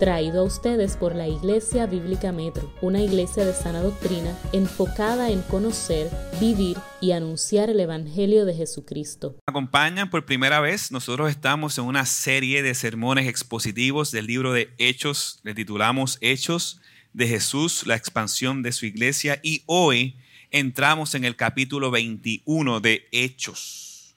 [0.00, 5.42] traído a ustedes por la Iglesia Bíblica Metro, una iglesia de sana doctrina enfocada en
[5.42, 9.36] conocer, vivir y anunciar el Evangelio de Jesucristo.
[9.46, 14.72] Acompañan por primera vez, nosotros estamos en una serie de sermones expositivos del libro de
[14.78, 16.80] Hechos, le titulamos Hechos
[17.12, 20.16] de Jesús, la expansión de su iglesia y hoy
[20.50, 24.16] entramos en el capítulo 21 de Hechos.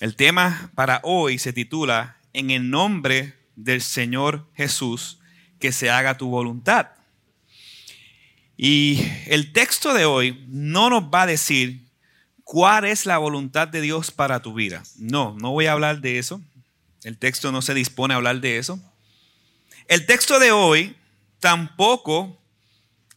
[0.00, 5.20] El tema para hoy se titula En el nombre del Señor Jesús,
[5.58, 6.88] que se haga tu voluntad.
[8.56, 11.84] Y el texto de hoy no nos va a decir
[12.44, 14.82] cuál es la voluntad de Dios para tu vida.
[14.96, 16.40] No, no voy a hablar de eso.
[17.02, 18.78] El texto no se dispone a hablar de eso.
[19.88, 20.96] El texto de hoy
[21.40, 22.38] tampoco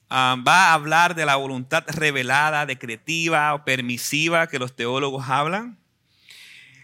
[0.09, 5.77] ah, va a hablar de la voluntad revelada, decretiva o permisiva que los teólogos hablan.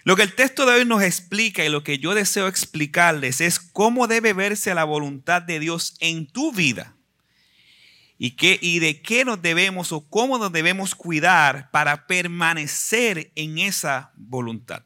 [0.04, 3.60] Lo que el texto de hoy nos explica y lo que yo deseo explicarles es
[3.60, 6.96] cómo debe verse la voluntad de Dios en tu vida
[8.18, 13.60] y, qué, y de qué nos debemos o cómo nos debemos cuidar para permanecer en
[13.60, 14.84] esa voluntad.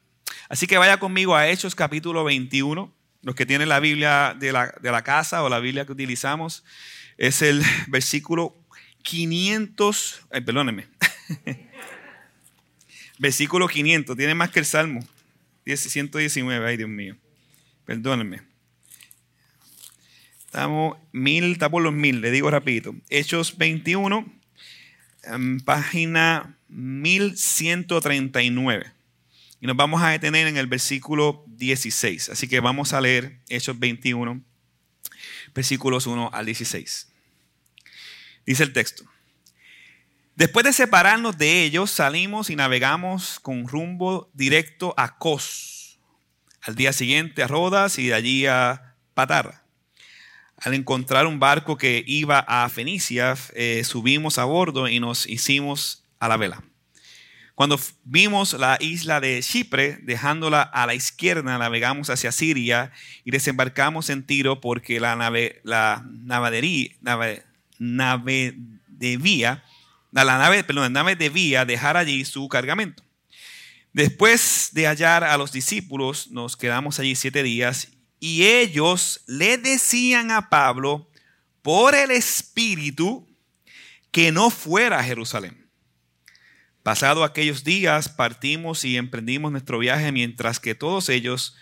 [0.50, 2.94] Así que vaya conmigo a Hechos capítulo 21,
[3.24, 6.64] los que tienen la Biblia de la, de la casa o la Biblia que utilizamos,
[7.18, 8.56] es el versículo
[9.02, 10.88] 500, ay, perdónenme.
[13.20, 15.04] Versículo 500, tiene más que el Salmo
[15.76, 17.18] 119, ay Dios mío,
[17.86, 18.42] perdónenme.
[20.46, 22.96] Estamos mil, está por los mil, le digo rapidito.
[23.10, 24.26] Hechos 21,
[25.24, 28.94] em, página 1139.
[29.60, 32.30] Y nos vamos a detener en el versículo 16.
[32.30, 34.42] Así que vamos a leer Hechos 21,
[35.54, 37.10] versículos 1 al 16.
[38.46, 39.04] Dice el texto.
[40.38, 45.98] Después de separarnos de ellos, salimos y navegamos con rumbo directo a Cos.
[46.62, 49.64] Al día siguiente a Rodas y de allí a Patarra.
[50.58, 56.04] Al encontrar un barco que iba a Fenicia, eh, subimos a bordo y nos hicimos
[56.20, 56.62] a la vela.
[57.56, 62.92] Cuando vimos la isla de Chipre, dejándola a la izquierda, navegamos hacia Siria
[63.26, 66.62] y desembarcamos en Tiro porque la nave, la nave,
[70.24, 73.04] la nave, la nave debía dejar allí su cargamento.
[73.94, 77.90] Después de hallar a los discípulos, nos quedamos allí siete días
[78.20, 81.10] y ellos le decían a Pablo
[81.62, 83.28] por el Espíritu
[84.12, 85.70] que no fuera a Jerusalén.
[86.84, 91.56] Pasado aquellos días partimos y emprendimos nuestro viaje mientras que todos ellos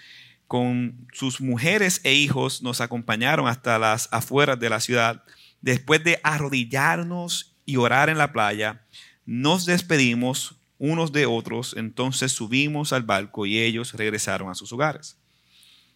[0.48, 5.24] con sus mujeres e hijos nos acompañaron hasta las afueras de la ciudad.
[5.62, 8.86] Después de arrodillarnos y orar en la playa,
[9.26, 15.18] nos despedimos unos de otros, entonces subimos al barco y ellos regresaron a sus hogares.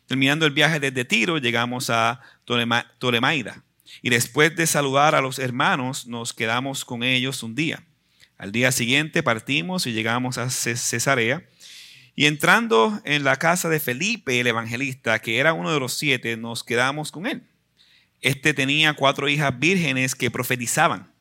[0.08, 3.64] Terminando el viaje desde Tiro, llegamos a Tolemaida
[4.02, 7.84] y después de saludar a los hermanos, nos quedamos con ellos un día.
[8.38, 11.44] Al día siguiente partimos y llegamos a Cesarea.
[12.16, 16.38] Y entrando en la casa de Felipe el evangelista, que era uno de los siete,
[16.38, 17.44] nos quedamos con él.
[18.22, 21.12] Este tenía cuatro hijas vírgenes que profetizaban.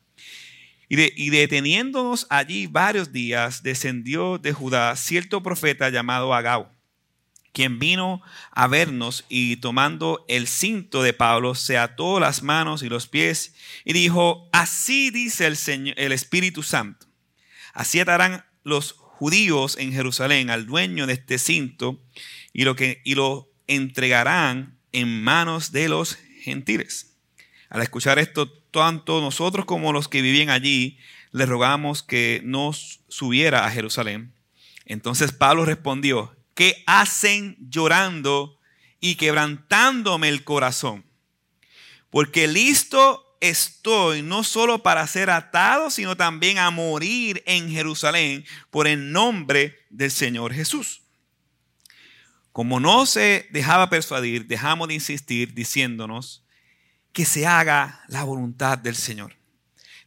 [0.88, 6.72] Y, deteniéndonos allí varios días, descendió de Judá cierto profeta llamado Agao,
[7.52, 8.22] quien vino
[8.52, 13.54] a vernos y tomando el cinto de Pablo, se ató las manos y los pies
[13.84, 17.06] y dijo, así dice el, Señor, el Espíritu Santo,
[17.74, 22.02] así atarán los judíos en Jerusalén al dueño de este cinto
[22.54, 27.16] y lo, que, y lo entregarán en manos de los gentiles.
[27.68, 30.98] Al escuchar esto, tanto nosotros como los que vivían allí
[31.32, 34.32] le rogamos que nos subiera a Jerusalén.
[34.86, 38.58] Entonces Pablo respondió, ¿qué hacen llorando
[39.00, 41.04] y quebrantándome el corazón?
[42.10, 48.88] Porque listo estoy no solo para ser atado, sino también a morir en Jerusalén por
[48.88, 51.02] el nombre del Señor Jesús.
[52.52, 56.44] Como no se dejaba persuadir, dejamos de insistir diciéndonos,
[57.12, 59.38] que se haga la voluntad del Señor.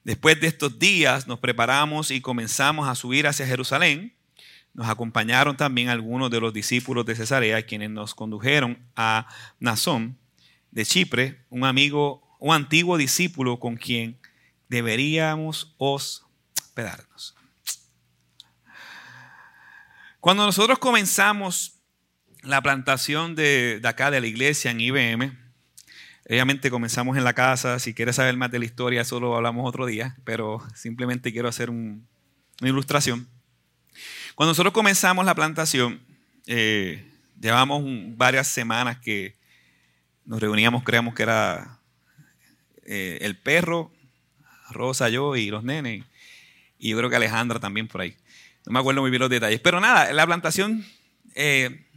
[0.03, 4.15] Después de estos días nos preparamos y comenzamos a subir hacia Jerusalén.
[4.73, 9.27] Nos acompañaron también algunos de los discípulos de Cesarea, quienes nos condujeron a
[9.59, 10.17] Nazón
[10.71, 14.19] de Chipre, un amigo, un antiguo discípulo con quien
[14.69, 17.35] deberíamos hospedarnos.
[20.19, 21.79] Cuando nosotros comenzamos
[22.41, 25.37] la plantación de, de acá de la iglesia en IBM,
[26.31, 29.85] Obviamente comenzamos en la casa, si quieres saber más de la historia, solo hablamos otro
[29.85, 31.99] día, pero simplemente quiero hacer una
[32.61, 33.27] ilustración.
[34.35, 35.99] Cuando nosotros comenzamos la plantación,
[36.47, 37.05] eh,
[37.37, 37.83] llevamos
[38.15, 39.35] varias semanas que
[40.23, 41.79] nos reuníamos, creíamos que era
[42.85, 43.91] eh, el perro,
[44.69, 46.05] Rosa, yo y los nenes.
[46.79, 48.15] Y yo creo que Alejandra también por ahí.
[48.65, 49.59] No me acuerdo muy bien los detalles.
[49.59, 50.85] Pero nada, la plantación
[51.35, 51.87] eh,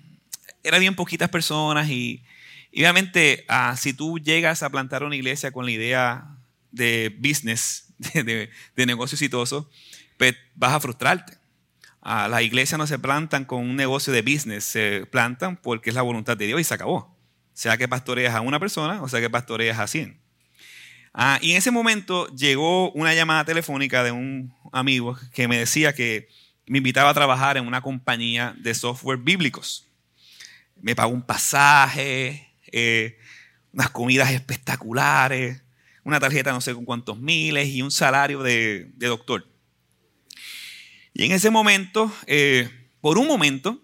[0.64, 2.24] era bien poquitas personas y,
[2.80, 6.26] obviamente ah, si tú llegas a plantar una iglesia con la idea
[6.70, 9.70] de business, de, negocio exitoso,
[10.16, 11.38] pues vas a frustrarte.
[12.02, 15.96] Ah, las iglesias no se plantan con un negocio de business, se plantan porque es
[15.96, 17.16] la voluntad de Dios y se acabó.
[17.52, 20.20] Sea que pastoreas a una persona o sea que pastoreas a 100.
[21.14, 25.94] Ah, y en ese momento llegó una llamada telefónica de un amigo que me decía
[25.94, 26.28] que
[26.66, 29.86] me invitaba a trabajar en una compañía de software bíblicos.
[30.80, 33.16] Me pagó un pasaje, eh,
[33.72, 35.62] unas comidas espectaculares,
[36.02, 39.48] una tarjeta no sé con cuántos miles y un salario de, doctor.
[41.12, 42.68] Y en ese momento, eh,
[43.00, 43.80] por un momento,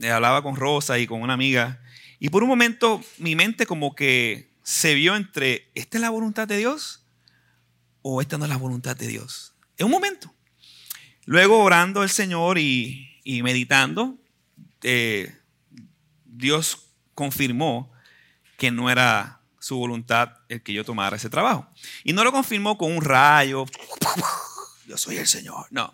[0.00, 1.82] eh, hablaba con Rosa y con una amiga,
[2.18, 6.48] y por un momento mi mente como que se vio entre, ¿esta es la voluntad
[6.48, 7.04] de Dios
[8.00, 9.54] o esta no es la voluntad de Dios?
[9.76, 10.34] En un momento.
[11.26, 14.16] Luego orando al Señor y, meditando,
[14.82, 15.36] eh,
[16.24, 17.91] Dios confirmó
[18.62, 21.66] que no era su voluntad el que yo tomara ese trabajo.
[22.04, 23.64] Y no lo confirmó con un rayo,
[24.86, 25.92] yo soy el Señor, no.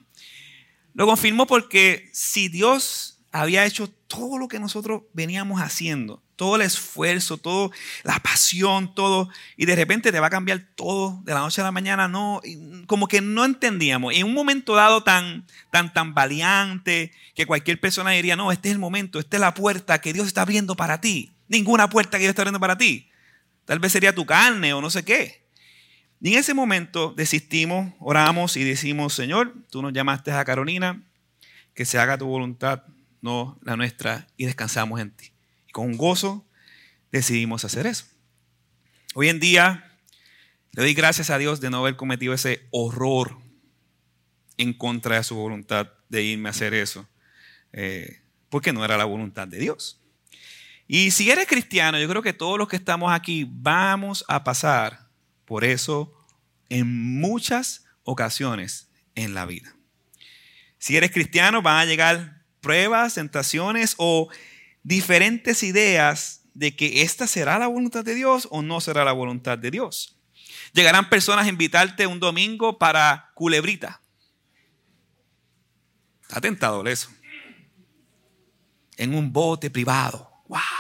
[0.92, 6.60] Lo confirmó porque si Dios había hecho todo lo que nosotros veníamos haciendo, todo el
[6.60, 7.70] esfuerzo, toda
[8.02, 11.64] la pasión, todo, y de repente te va a cambiar todo de la noche a
[11.64, 12.42] la mañana, no,
[12.86, 14.14] como que no entendíamos.
[14.14, 18.74] En un momento dado tan, tan, tan valiente, que cualquier persona diría, no, este es
[18.74, 21.32] el momento, esta es la puerta que Dios está abriendo para ti.
[21.48, 23.10] Ninguna puerta que Dios está abriendo para ti.
[23.64, 25.46] Tal vez sería tu carne o no sé qué.
[26.20, 31.02] Y en ese momento desistimos, oramos y decimos, Señor, tú nos llamaste a Carolina,
[31.74, 32.82] que se haga tu voluntad,
[33.20, 35.32] no la nuestra, y descansamos en ti
[35.78, 36.44] con gozo
[37.12, 38.04] decidimos hacer eso.
[39.14, 39.96] Hoy en día
[40.72, 43.38] le doy gracias a Dios de no haber cometido ese horror
[44.56, 47.08] en contra de su voluntad de irme a hacer eso,
[47.72, 50.00] eh, porque no era la voluntad de Dios.
[50.90, 55.10] Y si eres cristiano, yo creo que todos los que estamos aquí vamos a pasar
[55.44, 56.14] por eso
[56.70, 59.76] en muchas ocasiones en la vida.
[60.78, 64.30] Si eres cristiano, van a llegar pruebas, tentaciones o
[64.82, 69.58] diferentes ideas de que esta será la voluntad de Dios o no será la voluntad
[69.58, 70.18] de Dios.
[70.72, 74.00] Llegarán personas a invitarte un domingo para culebrita.
[76.22, 77.10] Está tentado eso.
[78.96, 80.30] En un bote privado.
[80.48, 80.77] ¡Wow!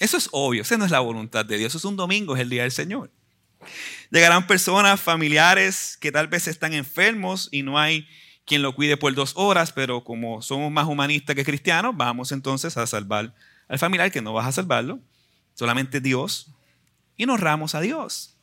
[0.00, 1.70] Eso es obvio, esa no es la voluntad de Dios.
[1.70, 3.12] Eso es un domingo, es el día del Señor.
[4.10, 8.08] Llegarán personas, familiares que tal vez están enfermos y no hay
[8.46, 12.76] quien lo cuide por dos horas, pero como somos más humanistas que cristianos, vamos entonces
[12.76, 13.34] a salvar
[13.68, 14.98] al familiar que no vas a salvarlo,
[15.54, 16.50] solamente Dios,
[17.16, 18.34] y nos honramos a Dios.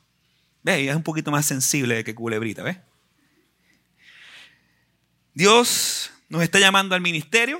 [0.63, 0.87] ¿Ve?
[0.87, 2.77] Es un poquito más sensible que culebrita, ¿ves?
[5.33, 7.59] Dios nos está llamando al ministerio,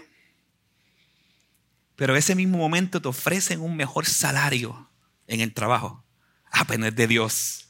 [1.97, 4.88] pero ese mismo momento te ofrecen un mejor salario
[5.25, 6.05] en el trabajo.
[6.51, 7.67] Ah, es de Dios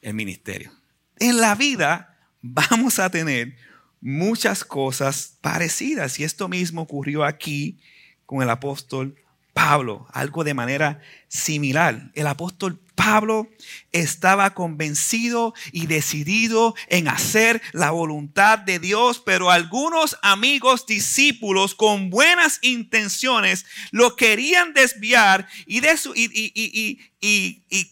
[0.00, 0.72] el ministerio.
[1.18, 3.54] En la vida vamos a tener
[4.00, 6.18] muchas cosas parecidas.
[6.18, 7.78] Y esto mismo ocurrió aquí
[8.24, 9.14] con el apóstol
[9.52, 12.10] Pablo, algo de manera similar.
[12.14, 13.48] El apóstol Pablo
[13.92, 22.10] estaba convencido y decidido en hacer la voluntad de Dios, pero algunos amigos discípulos con
[22.10, 25.82] buenas intenciones lo querían desviar y,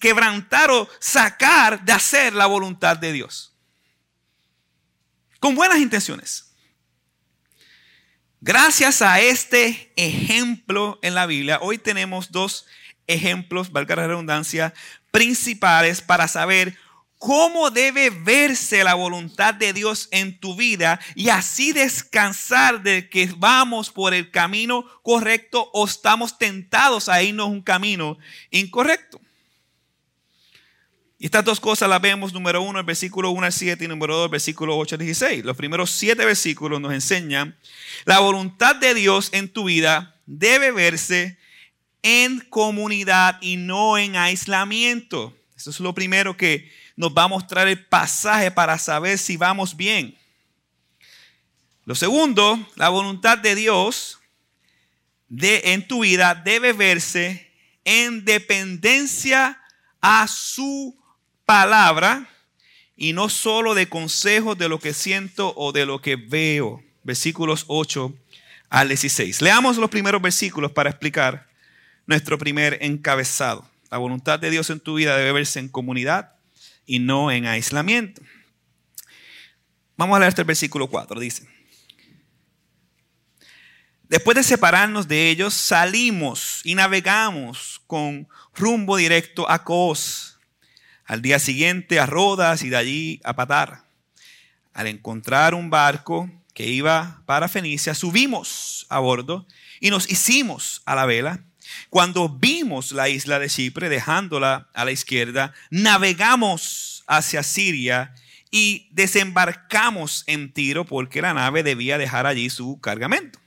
[0.00, 3.54] quebrantar o sacar de hacer la voluntad de Dios
[5.44, 6.54] con buenas intenciones.
[8.40, 12.74] Gracias a este ejemplo en la Biblia, hoy tenemos dos ejemplos,
[13.70, 14.74] valga la redundancia,
[15.10, 16.76] principales para saber
[17.18, 23.32] cómo debe verse la voluntad de Dios en tu vida y así descansar de que
[23.36, 28.18] vamos por el camino correcto o estamos tentados a irnos un camino
[28.50, 29.20] incorrecto.
[31.18, 34.14] Y estas dos cosas las vemos, número uno, el versículo 1 al 7 y número
[34.16, 35.44] 2, el versículo 8 al 16.
[35.44, 37.56] Los primeros siete versículos nos enseñan
[38.04, 41.38] la voluntad de Dios en tu vida debe verse
[42.04, 45.34] en comunidad y no en aislamiento.
[45.56, 49.74] Eso es lo primero que nos va a mostrar el pasaje para saber si vamos
[49.74, 50.16] bien.
[51.86, 54.18] Lo segundo, la voluntad de Dios
[55.28, 57.50] de, en tu vida debe verse
[57.84, 59.60] en dependencia
[60.02, 60.96] a su
[61.46, 62.28] palabra
[62.96, 66.82] y no solo de consejos de lo que siento o de lo que veo.
[67.02, 68.14] Versículos 8
[68.68, 69.40] al 16.
[69.40, 71.53] Leamos los primeros versículos para explicar
[72.06, 73.68] nuestro primer encabezado.
[73.90, 76.34] La voluntad de Dios en tu vida debe verse en comunidad
[76.86, 78.22] y no en aislamiento.
[79.96, 81.20] Vamos a leer este el versículo 4.
[81.20, 81.48] Dice,
[84.08, 90.38] después de separarnos de ellos, salimos y navegamos con rumbo directo a Cos.
[91.04, 93.84] Al día siguiente a Rodas y de allí a Patar.
[94.72, 99.46] Al encontrar un barco que iba para Fenicia, subimos a bordo
[99.80, 101.44] y nos hicimos a la vela.
[101.90, 108.14] Cuando vimos la isla de Chipre, dejándola a la izquierda, navegamos hacia Siria
[108.50, 113.40] y desembarcamos en Tiro porque la nave debía dejar allí su cargamento.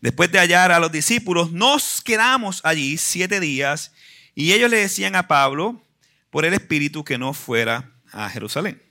[0.00, 3.92] Después de hallar a los discípulos, nos quedamos allí siete días
[4.34, 5.84] y ellos le decían a Pablo
[6.30, 8.82] por el Espíritu que no fuera a Jerusalén.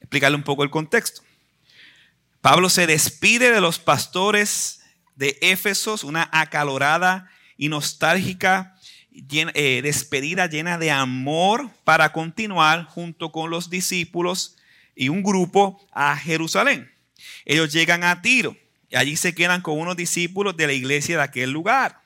[0.00, 1.22] Explicarle un poco el contexto.
[2.40, 4.80] Pablo se despide de los pastores
[5.16, 7.28] de Éfesos, una acalorada
[7.58, 8.78] y nostálgica
[9.12, 14.56] eh, despedida llena de amor para continuar junto con los discípulos
[14.94, 16.90] y un grupo a Jerusalén.
[17.44, 18.56] Ellos llegan a Tiro
[18.88, 22.00] y allí se quedan con unos discípulos de la iglesia de aquel lugar.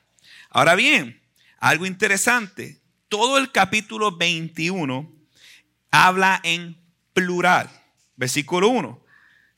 [0.48, 1.20] Ahora bien,
[1.58, 5.10] algo interesante, todo el capítulo 21
[5.90, 6.78] habla en
[7.12, 7.70] plural.
[8.16, 9.01] Versículo 1.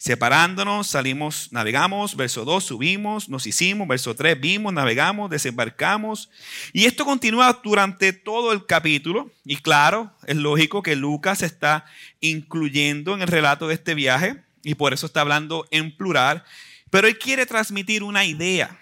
[0.05, 2.15] Separándonos, salimos, navegamos.
[2.15, 3.89] Verso 2, subimos, nos hicimos.
[3.89, 6.29] Verso 3, vimos, navegamos, desembarcamos.
[6.75, 9.31] Y esto continúa durante todo el capítulo.
[9.47, 11.87] Y claro, es lógico que Lucas está
[12.21, 14.45] incluyendo en el relato de este viaje.
[14.63, 16.45] Y por eso está hablando en plural.
[16.91, 18.79] Pero él quiere transmitir una idea.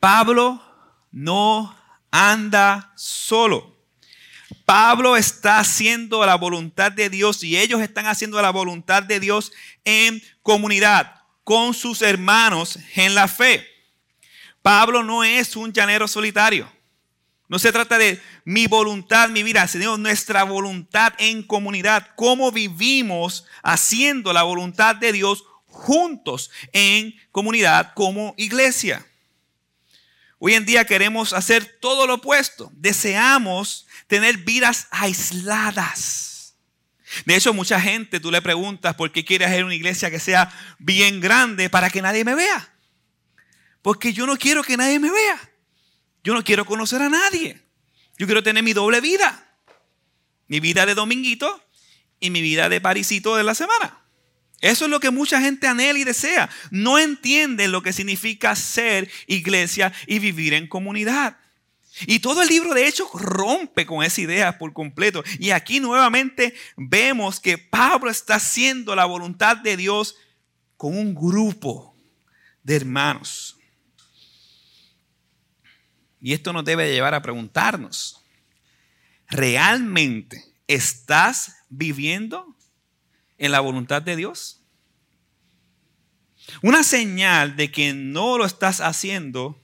[0.00, 0.60] Pablo
[1.12, 1.72] no
[2.10, 3.77] anda solo.
[4.68, 9.50] Pablo está haciendo la voluntad de Dios y ellos están haciendo la voluntad de Dios
[9.86, 13.66] en comunidad con sus hermanos en la fe.
[14.60, 16.70] Pablo no es un llanero solitario.
[17.48, 22.08] No se trata de mi voluntad, mi vida, sino nuestra voluntad en comunidad.
[22.14, 29.07] Cómo vivimos haciendo la voluntad de Dios juntos en comunidad como iglesia.
[30.38, 32.70] Hoy en día queremos hacer todo lo opuesto.
[32.74, 36.54] Deseamos tener vidas aisladas.
[37.24, 40.52] De hecho, mucha gente, tú le preguntas por qué quiere hacer una iglesia que sea
[40.78, 42.72] bien grande para que nadie me vea.
[43.82, 45.50] Porque yo no quiero que nadie me vea.
[46.22, 47.60] Yo no quiero conocer a nadie.
[48.18, 49.44] Yo quiero tener mi doble vida.
[50.46, 51.64] Mi vida de dominguito
[52.20, 53.98] y mi vida de parisito de la semana.
[54.60, 56.50] Eso es lo que mucha gente anhela y desea.
[56.70, 61.36] No entienden lo que significa ser iglesia y vivir en comunidad.
[62.06, 65.22] Y todo el libro de Hechos rompe con esa idea por completo.
[65.38, 70.16] Y aquí nuevamente vemos que Pablo está haciendo la voluntad de Dios
[70.76, 71.96] con un grupo
[72.62, 73.56] de hermanos.
[76.20, 78.20] Y esto nos debe llevar a preguntarnos,
[79.28, 82.56] ¿realmente estás viviendo
[83.38, 84.62] en la voluntad de Dios?
[86.62, 89.60] Una señal de que no lo estás haciendo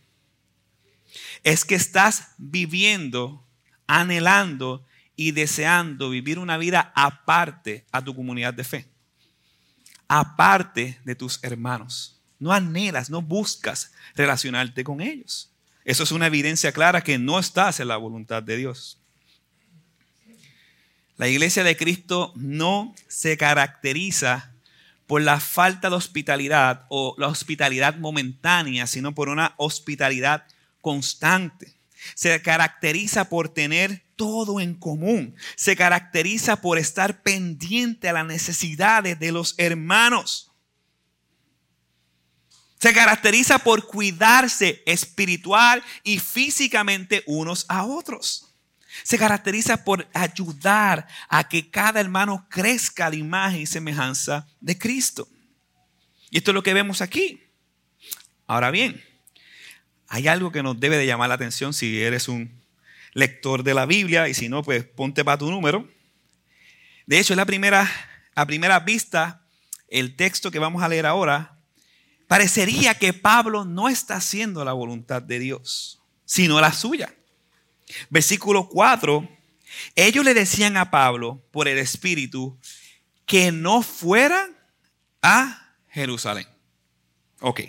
[1.42, 3.46] es que estás viviendo,
[3.86, 4.84] anhelando
[5.16, 8.88] y deseando vivir una vida aparte a tu comunidad de fe,
[10.08, 12.20] aparte de tus hermanos.
[12.38, 15.50] No anhelas, no buscas relacionarte con ellos.
[15.84, 18.98] Eso es una evidencia clara que no estás en la voluntad de Dios.
[21.16, 24.52] La iglesia de Cristo no se caracteriza
[25.06, 30.44] por la falta de hospitalidad o la hospitalidad momentánea, sino por una hospitalidad
[30.80, 31.74] constante.
[32.14, 35.36] Se caracteriza por tener todo en común.
[35.56, 40.50] Se caracteriza por estar pendiente a las necesidades de los hermanos.
[42.80, 48.53] Se caracteriza por cuidarse espiritual y físicamente unos a otros.
[49.02, 54.78] Se caracteriza por ayudar a que cada hermano crezca a la imagen y semejanza de
[54.78, 55.28] Cristo.
[56.30, 57.42] Y esto es lo que vemos aquí.
[58.46, 59.02] Ahora bien,
[60.08, 62.62] hay algo que nos debe de llamar la atención si eres un
[63.14, 65.88] lector de la Biblia y si no, pues ponte para tu número.
[67.06, 67.88] De hecho, es la
[68.34, 69.42] a primera vista,
[69.88, 71.58] el texto que vamos a leer ahora,
[72.26, 77.14] parecería que Pablo no está haciendo la voluntad de Dios, sino la suya.
[78.10, 79.28] Versículo 4,
[79.94, 82.58] ellos le decían a Pablo por el Espíritu
[83.26, 84.48] que no fuera
[85.22, 86.46] a Jerusalén.
[87.40, 87.60] Ok.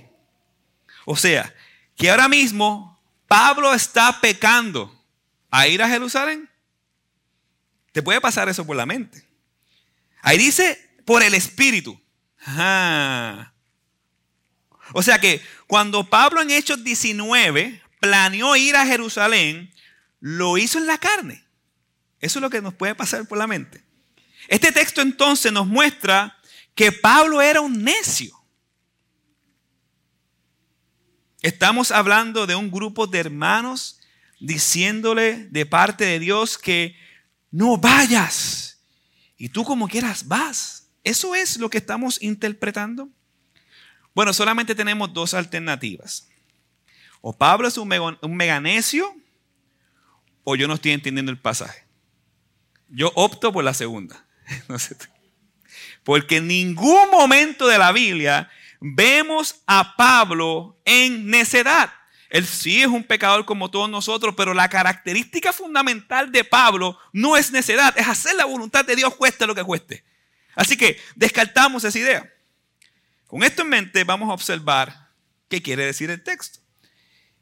[1.06, 1.54] O sea,
[1.96, 4.92] que ahora mismo Pablo está pecando
[5.50, 6.50] a ir a Jerusalén.
[7.92, 9.26] Te puede pasar eso por la mente.
[10.22, 12.00] Ahí dice por el Espíritu.
[14.94, 19.72] O sea que cuando Pablo en Hechos 19 planeó ir a Jerusalén,
[20.28, 21.46] lo hizo en la carne.
[22.20, 23.84] Eso es lo que nos puede pasar por la mente.
[24.48, 26.36] Este texto entonces nos muestra
[26.74, 28.36] que Pablo era un necio.
[31.44, 34.00] Estamos hablando de un grupo de hermanos
[34.40, 36.96] diciéndole de parte de Dios que
[37.52, 38.80] no vayas.
[39.38, 40.88] Y tú como quieras vas.
[41.04, 43.10] ¿Eso es lo que estamos interpretando?
[44.16, 46.28] Bueno, solamente tenemos dos alternativas.
[47.22, 47.88] O Pablo es un,
[48.36, 49.16] meganecio
[50.46, 51.84] o yo no estoy entendiendo el pasaje.
[52.88, 54.26] Yo opto por la segunda.
[56.06, 58.50] Porque en ningún momento de la Biblia
[58.80, 61.92] vemos a Pablo en necedad.
[62.30, 67.38] Él sí es un pecador como todos nosotros, pero la característica fundamental de Pablo no
[67.38, 70.04] es necedad, es hacer la voluntad de Dios cueste lo que cueste.
[70.56, 72.32] Así que descartamos esa idea.
[73.28, 75.10] Con esto en mente vamos a observar
[75.50, 76.60] qué quiere decir el texto.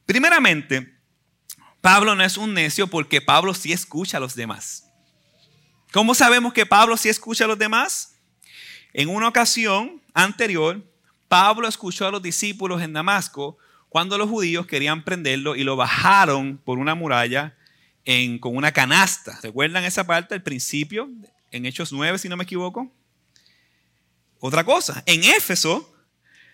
[0.05, 0.92] Primeramente,
[1.83, 4.89] Pablo no es un necio porque Pablo sí escucha a los demás.
[5.91, 8.15] ¿Cómo sabemos que Pablo sí escucha a los demás?
[8.93, 10.81] En una ocasión anterior,
[11.27, 13.57] Pablo escuchó a los discípulos en Damasco
[13.89, 17.57] cuando los judíos querían prenderlo y lo bajaron por una muralla
[18.39, 19.37] con una canasta.
[19.43, 21.09] ¿Recuerdan esa parte al principio?
[21.51, 22.89] En Hechos 9, si no me equivoco.
[24.39, 25.92] Otra cosa, en Éfeso,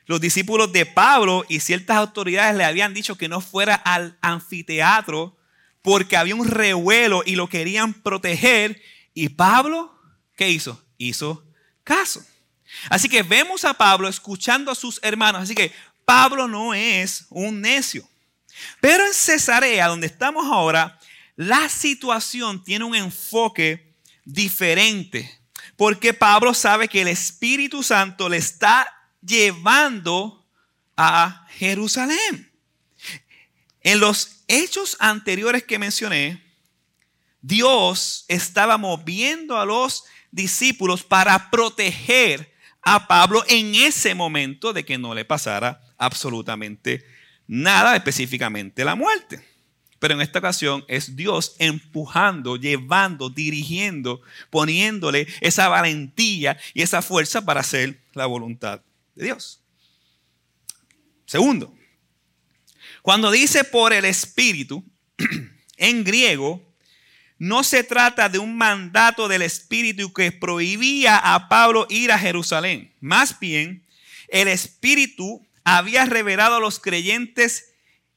[0.10, 5.38] los discípulos de Pablo y ciertas autoridades le habían dicho que no fuera al anfiteatro
[5.84, 8.82] porque había un revuelo y lo querían proteger.
[9.14, 9.96] Y Pablo,
[10.36, 10.84] ¿qué hizo?
[10.98, 11.46] Hizo
[11.84, 12.26] caso.
[12.90, 15.44] Así que vemos a Pablo escuchando a sus hermanos.
[15.44, 15.72] Así que
[16.06, 18.04] Pablo no es un necio.
[18.82, 21.00] Pero en Cesarea, donde estamos ahora,
[21.36, 23.94] la situación tiene un enfoque
[24.26, 25.40] diferente.
[25.78, 30.46] Porque Pablo sabe que el Espíritu Santo le está llevando
[30.96, 32.52] a Jerusalén.
[33.82, 36.44] En los hechos anteriores que mencioné,
[37.42, 44.98] Dios estaba moviendo a los discípulos para proteger a Pablo en ese momento de que
[44.98, 47.06] no le pasara absolutamente
[47.48, 49.46] nada, específicamente la muerte.
[50.00, 57.44] Pero en esta ocasión es Dios empujando, llevando, dirigiendo, poniéndole esa valentía y esa fuerza
[57.44, 58.82] para hacer la voluntad
[59.20, 59.62] de Dios.
[61.26, 61.76] Segundo,
[63.02, 64.84] cuando dice por el Espíritu,
[65.78, 66.66] en griego,
[67.38, 72.94] no se trata de un mandato del Espíritu que prohibía a Pablo ir a Jerusalén.
[73.02, 73.86] Más bien,
[74.30, 77.74] el Espíritu había revelado a los creyentes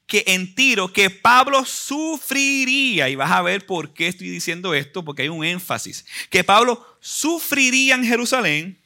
[0.06, 5.04] que en Tiro que Pablo sufriría, y vas a ver por qué estoy diciendo esto,
[5.04, 8.81] porque hay un énfasis, que Pablo sufriría en Jerusalén,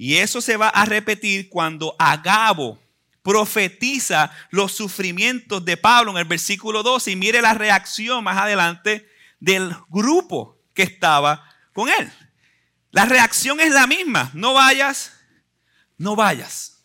[0.00, 2.82] y eso se va a repetir cuando Agabo
[3.22, 9.06] profetiza los sufrimientos de Pablo en el versículo 12, y mire la reacción más adelante
[9.40, 12.10] del grupo que estaba con él.
[12.92, 14.30] La reacción es la misma.
[14.32, 15.12] No vayas,
[15.98, 16.82] no vayas.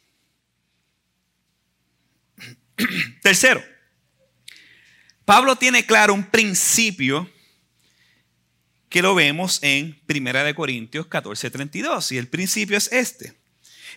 [3.23, 3.63] Tercero,
[5.23, 7.31] Pablo tiene claro un principio
[8.95, 13.37] que lo vemos en 1 Corintios 14:32 y el principio es este.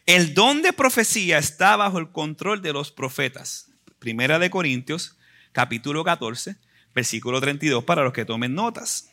[0.07, 3.71] El don de profecía está bajo el control de los profetas.
[4.01, 5.17] Primera de Corintios
[5.53, 6.57] capítulo 14
[6.97, 9.09] versículo 32 para los que tomen notas.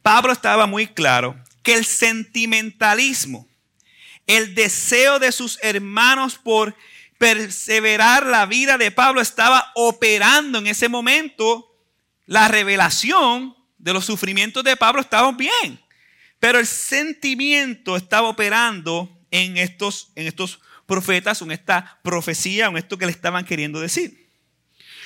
[0.00, 3.48] Pablo estaba muy claro que el sentimentalismo,
[4.28, 6.76] el deseo de sus hermanos por
[7.18, 11.64] perseverar la vida de Pablo estaba operando en ese momento.
[12.26, 15.80] La revelación de los sufrimientos de Pablo estaba bien,
[16.38, 22.98] pero el sentimiento estaba operando en estos, en estos profetas, en esta profecía, en esto
[22.98, 24.28] que le estaban queriendo decir.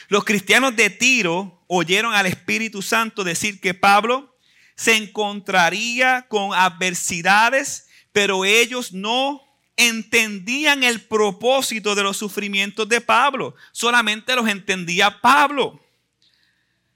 [0.09, 4.37] Los cristianos de Tiro oyeron al Espíritu Santo decir que Pablo
[4.75, 9.43] se encontraría con adversidades, pero ellos no
[9.77, 13.55] entendían el propósito de los sufrimientos de Pablo.
[13.73, 15.81] Solamente los entendía Pablo.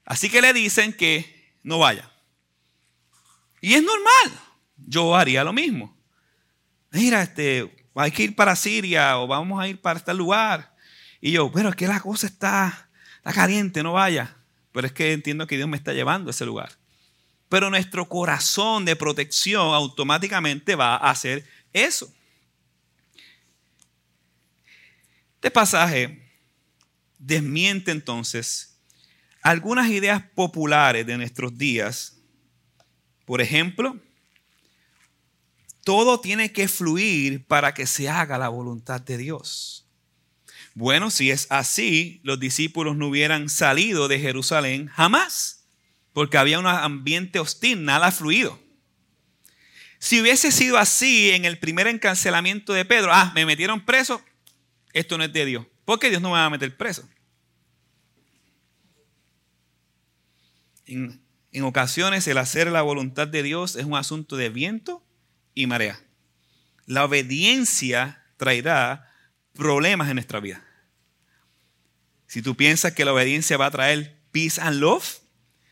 [0.05, 1.36] Así que le dicen que
[1.67, 2.09] no vaya.
[3.59, 4.39] Y es normal.
[4.77, 5.93] Yo haría lo mismo.
[6.91, 10.73] Mira, este, hay que ir para Siria o vamos a ir para este lugar.
[11.19, 14.33] Y yo, pero es que la cosa está está caliente, no vaya.
[14.71, 16.71] Pero es que entiendo que Dios me está llevando a ese lugar.
[17.49, 22.09] Pero nuestro corazón de protección automáticamente va a hacer eso.
[25.35, 26.31] Este pasaje
[27.19, 28.76] desmiente entonces
[29.41, 32.17] algunas ideas populares de nuestros días.
[33.25, 33.99] Por ejemplo,
[35.83, 39.87] todo tiene que fluir para que se haga la voluntad de Dios.
[40.73, 45.65] Bueno, si es así, los discípulos no hubieran salido de Jerusalén jamás,
[46.13, 48.59] porque había un ambiente hostil, nada fluido.
[49.99, 54.21] Si hubiese sido así en el primer encarcelamiento de Pedro, ah, me metieron preso,
[54.93, 55.65] esto no es de Dios.
[55.85, 57.07] ¿Por qué Dios no me va a meter preso?
[60.87, 61.21] En,
[61.61, 65.03] ocasiones el hacer la voluntad de Dios es un asunto de viento
[65.53, 65.99] y marea.
[66.85, 69.11] La obediencia traerá
[69.53, 70.63] problemas en nuestra vida.
[72.27, 75.19] Si tú piensas que la obediencia va a traer peace and love,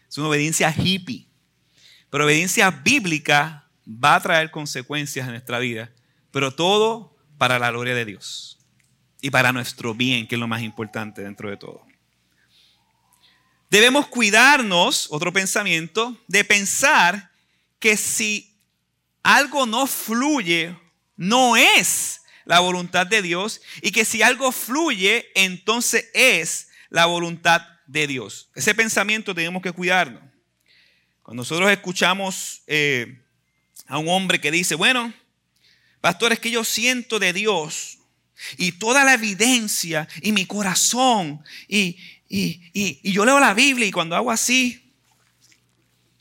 [0.10, 1.28] es una obediencia hippie.
[2.10, 5.92] Pero obediencia bíblica va a traer consecuencias en nuestra vida,
[6.32, 8.58] pero todo para la gloria de Dios
[9.22, 11.85] y para nuestro bien, que es lo más importante dentro de todo.
[13.70, 17.32] Debemos cuidarnos, otro pensamiento, de pensar
[17.80, 18.56] que si
[19.24, 20.76] algo no fluye,
[21.16, 27.62] no es la voluntad de Dios y que si algo fluye, entonces es la voluntad
[27.88, 28.50] de Dios.
[28.56, 30.22] Ese pensamiento tenemos que cuidarnos.
[31.24, 33.20] Cuando nosotros escuchamos eh,
[33.88, 35.12] a un hombre que dice, bueno,
[36.02, 37.98] pastor, es que yo siento de Dios
[38.58, 41.98] y toda la evidencia y mi corazón y,
[42.38, 44.94] y, yo leo la Biblia y cuando hago así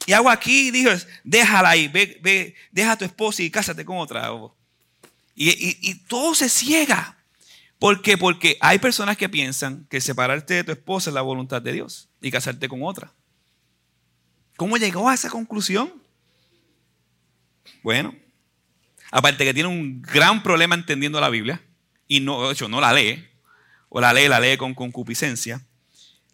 [0.07, 0.91] y hago aquí, digo,
[1.25, 4.31] déjala ahí, ve, ve, deja a tu esposa y cásate con otra.
[5.35, 7.19] Y, todo se ciega.
[7.79, 8.17] ¿Por qué?
[8.17, 12.09] Porque hay personas que piensan que separarte de tu esposa es la voluntad de Dios
[12.21, 13.13] y casarte con otra.
[14.57, 15.93] ¿Cómo llegó a esa conclusión?
[17.83, 18.15] Bueno,
[19.11, 21.61] aparte que tiene un gran problema entendiendo la Biblia
[22.07, 23.25] y no, de hecho, no la lee,
[23.89, 25.61] o la lee, la lee con concupiscencia.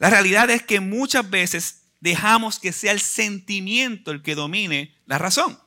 [0.01, 5.19] La realidad es que muchas veces dejamos que sea el sentimiento el que domine la
[5.19, 5.61] razón.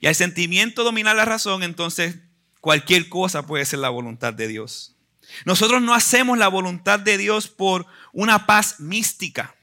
[0.00, 2.16] Y al sentimiento dominar la razón, entonces
[2.60, 4.96] cualquier cosa puede ser la voluntad de Dios.
[5.44, 9.54] Nosotros no hacemos la voluntad de Dios por una paz mística,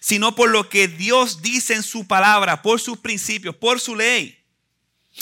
[0.00, 4.44] sino por lo que Dios dice en su palabra, por sus principios, por su ley.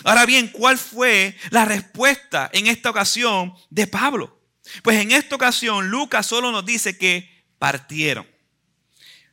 [0.02, 4.40] Ahora bien, ¿cuál fue la respuesta en esta ocasión de Pablo?
[4.82, 8.26] Pues en esta ocasión Lucas solo nos dice que partieron.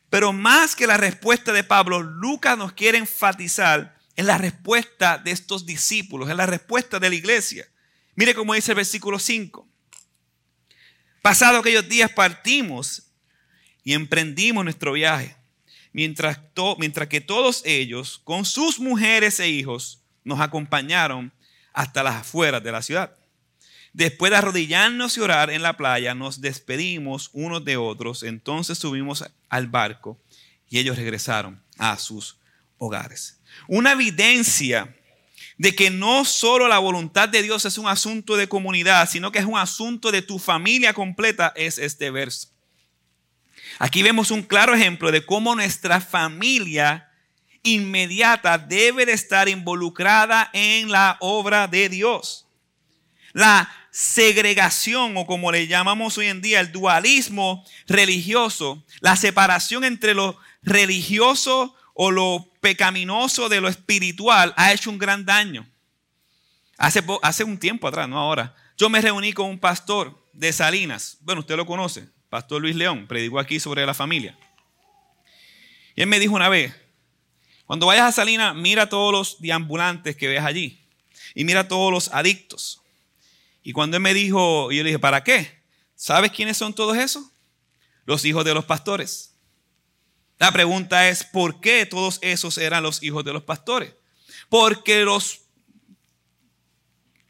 [0.10, 5.32] Pero más que la respuesta de Pablo, Lucas nos quiere enfatizar en la respuesta de
[5.32, 7.68] estos discípulos, en la respuesta de la iglesia.
[8.16, 9.68] Mire cómo dice el versículo 5.
[11.22, 13.12] Pasado aquellos días partimos
[13.84, 15.36] y emprendimos nuestro viaje,
[15.94, 16.40] mientras,
[16.78, 21.34] mientras que todos ellos, con sus mujeres e hijos, nos acompañaron
[21.74, 23.16] hasta las afueras de la ciudad.
[23.94, 29.24] Después de arrodillarnos y orar en la playa, nos despedimos unos de otros, entonces subimos
[29.50, 30.20] al barco
[30.68, 32.38] y ellos regresaron a sus
[32.80, 33.40] hogares.
[33.68, 34.96] Una evidencia
[35.60, 39.38] de que no solo la voluntad de Dios es un asunto de comunidad, sino que
[39.38, 42.50] es un asunto de tu familia completa, es este verso.
[43.78, 47.12] Aquí vemos un claro ejemplo de cómo nuestra familia
[47.62, 52.48] inmediata debe de estar involucrada en la obra de Dios.
[53.34, 60.16] La segregación o como le llamamos hoy en día el dualismo religioso, la separación entre
[60.16, 65.70] lo religioso o lo pecaminoso de lo espiritual ha hecho un gran daño.
[66.76, 71.18] Hace, hace un tiempo atrás, no ahora, yo me reuní con un pastor de Salinas.
[71.22, 74.36] Bueno, usted lo conoce, Pastor Luis León, predicó aquí sobre la familia.
[75.96, 76.76] Y él me dijo una vez,
[77.68, 80.84] cuando vayas a Salinas, mira todos los deambulantes que ves allí
[81.36, 82.83] y mira todos los adictos.
[83.64, 85.64] Y cuando él me dijo, yo le dije, ¿para qué?
[85.96, 87.26] ¿Sabes quiénes son todos esos?
[88.06, 89.34] Los hijos de los pastores.
[90.38, 93.94] La pregunta es, ¿por qué todos esos eran los hijos de los pastores?
[94.50, 95.40] Porque los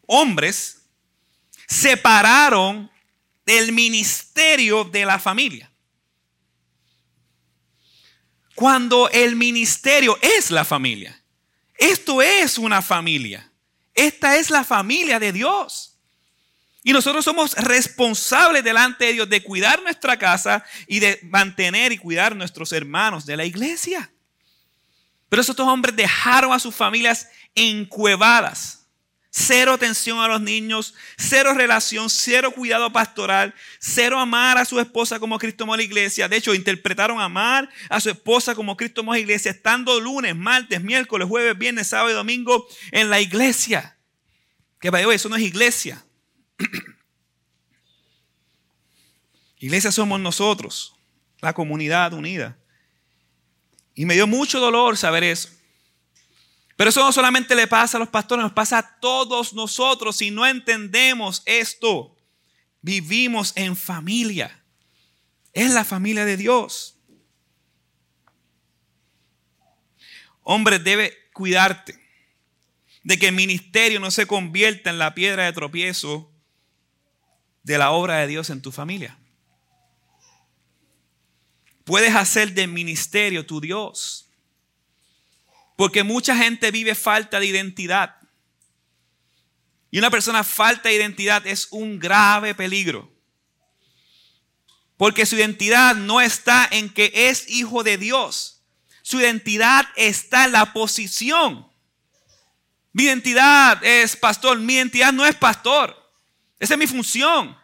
[0.08, 0.82] hombres
[1.68, 2.90] separaron
[3.46, 5.72] el ministerio de la familia.
[8.56, 11.24] Cuando el ministerio es la familia.
[11.78, 13.52] Esto es una familia.
[13.94, 15.93] Esta es la familia de Dios.
[16.84, 21.98] Y nosotros somos responsables delante de Dios de cuidar nuestra casa y de mantener y
[21.98, 24.12] cuidar nuestros hermanos de la iglesia.
[25.30, 28.82] Pero esos hombres dejaron a sus familias encuevadas.
[29.36, 35.20] Cero atención a los niños, cero relación, cero cuidado pastoral, cero amar a su esposa
[35.20, 36.28] como Cristo amó a la iglesia.
[36.28, 40.36] De hecho, interpretaron amar a su esposa como Cristo amó a la iglesia, estando lunes,
[40.36, 43.98] martes, miércoles, jueves, viernes, sábado y domingo en la iglesia.
[44.80, 46.06] Que para eso no es iglesia.
[49.60, 50.94] Iglesia somos nosotros,
[51.40, 52.58] la comunidad unida.
[53.96, 55.50] Y me dio mucho dolor saber eso.
[56.76, 60.32] Pero eso no solamente le pasa a los pastores, nos pasa a todos nosotros si
[60.32, 62.18] no entendemos esto.
[62.82, 64.62] Vivimos en familia.
[65.54, 66.98] Es la familia de Dios.
[70.42, 71.98] Hombre, debe cuidarte
[73.04, 76.33] de que el ministerio no se convierta en la piedra de tropiezo
[77.64, 79.18] de la obra de Dios en tu familia.
[81.86, 84.30] Puedes hacer del ministerio tu Dios.
[85.76, 88.16] Porque mucha gente vive falta de identidad.
[89.90, 93.12] Y una persona falta de identidad es un grave peligro.
[94.98, 98.62] Porque su identidad no está en que es hijo de Dios.
[99.02, 101.68] Su identidad está en la posición.
[102.94, 104.60] Mi identidad es pastor.
[104.60, 106.03] Mi identidad no es pastor.
[106.60, 107.58] Esa es mi función.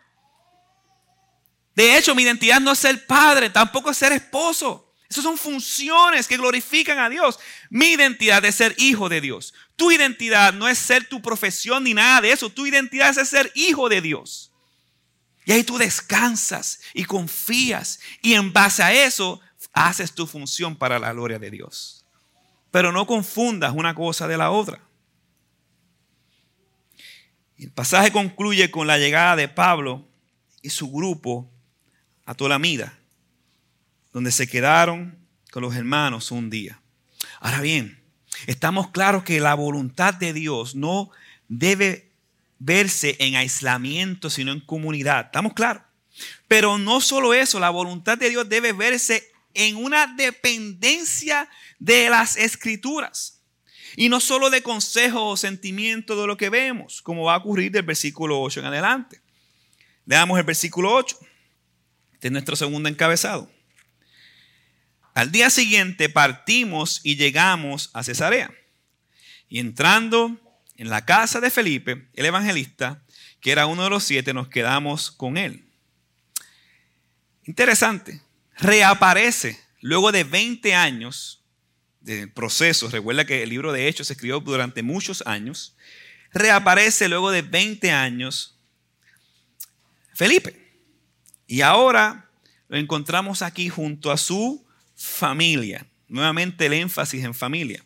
[1.76, 4.94] De hecho, mi identidad no es ser padre, tampoco es ser esposo.
[5.10, 7.40] Esas son funciones que glorifican a Dios.
[7.70, 9.54] Mi identidad es ser hijo de Dios.
[9.76, 12.50] Tu identidad no es ser tu profesión ni nada de eso.
[12.50, 14.52] Tu identidad es ser hijo de Dios.
[15.46, 18.00] Y ahí tú descansas y confías.
[18.22, 19.42] Y en base a eso
[19.74, 22.06] haces tu función para la gloria de Dios.
[22.70, 24.80] Pero no confundas una cosa de la otra.
[27.60, 30.08] El pasaje concluye con la llegada de Pablo
[30.62, 31.52] y su grupo
[32.26, 32.98] a Tolamida,
[34.14, 35.18] donde se quedaron
[35.52, 36.80] con los hermanos un día.
[37.42, 38.02] Ahora bien,
[38.48, 41.12] estamos claros que la voluntad de Dios no
[41.50, 42.12] debe
[42.60, 45.26] verse en aislamiento, sino en comunidad.
[45.26, 45.84] ¿Estamos claros?
[46.48, 52.38] Pero no solo eso, la voluntad de Dios debe verse en una dependencia de las
[52.38, 53.39] escrituras.
[53.96, 57.72] Y no solo de consejos o sentimientos de lo que vemos, como va a ocurrir
[57.72, 59.22] del versículo 8 en adelante.
[60.06, 61.18] Leamos el versículo 8.
[62.14, 63.50] Este es nuestro segundo encabezado.
[65.14, 68.52] Al día siguiente partimos y llegamos a Cesarea.
[69.50, 70.40] Y entrando
[70.78, 73.04] en la casa de Felipe, el evangelista,
[73.42, 75.66] que era uno de los siete, nos quedamos con él.
[77.44, 78.22] Interesante.
[78.58, 81.39] Reaparece luego de 20 años
[82.02, 82.90] de proceso.
[82.90, 85.76] Recuerda que el libro de Hechos se escribió durante muchos años.
[86.32, 88.60] Reaparece luego de 20 años
[90.20, 90.54] Felipe.
[91.48, 92.30] Y ahora
[92.68, 95.88] lo encontramos aquí junto a su familia.
[96.10, 97.86] Nuevamente el énfasis en familia.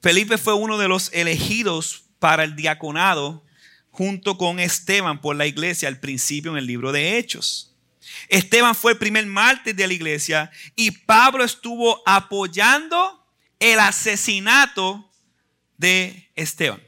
[0.00, 3.44] Felipe fue uno de los elegidos para el diaconado
[3.90, 7.76] junto con Esteban por la iglesia al principio en el libro de Hechos.
[8.30, 13.21] Esteban fue el primer mártir de la iglesia y Pablo estuvo apoyando
[13.62, 15.08] el asesinato
[15.76, 16.82] de Esteban.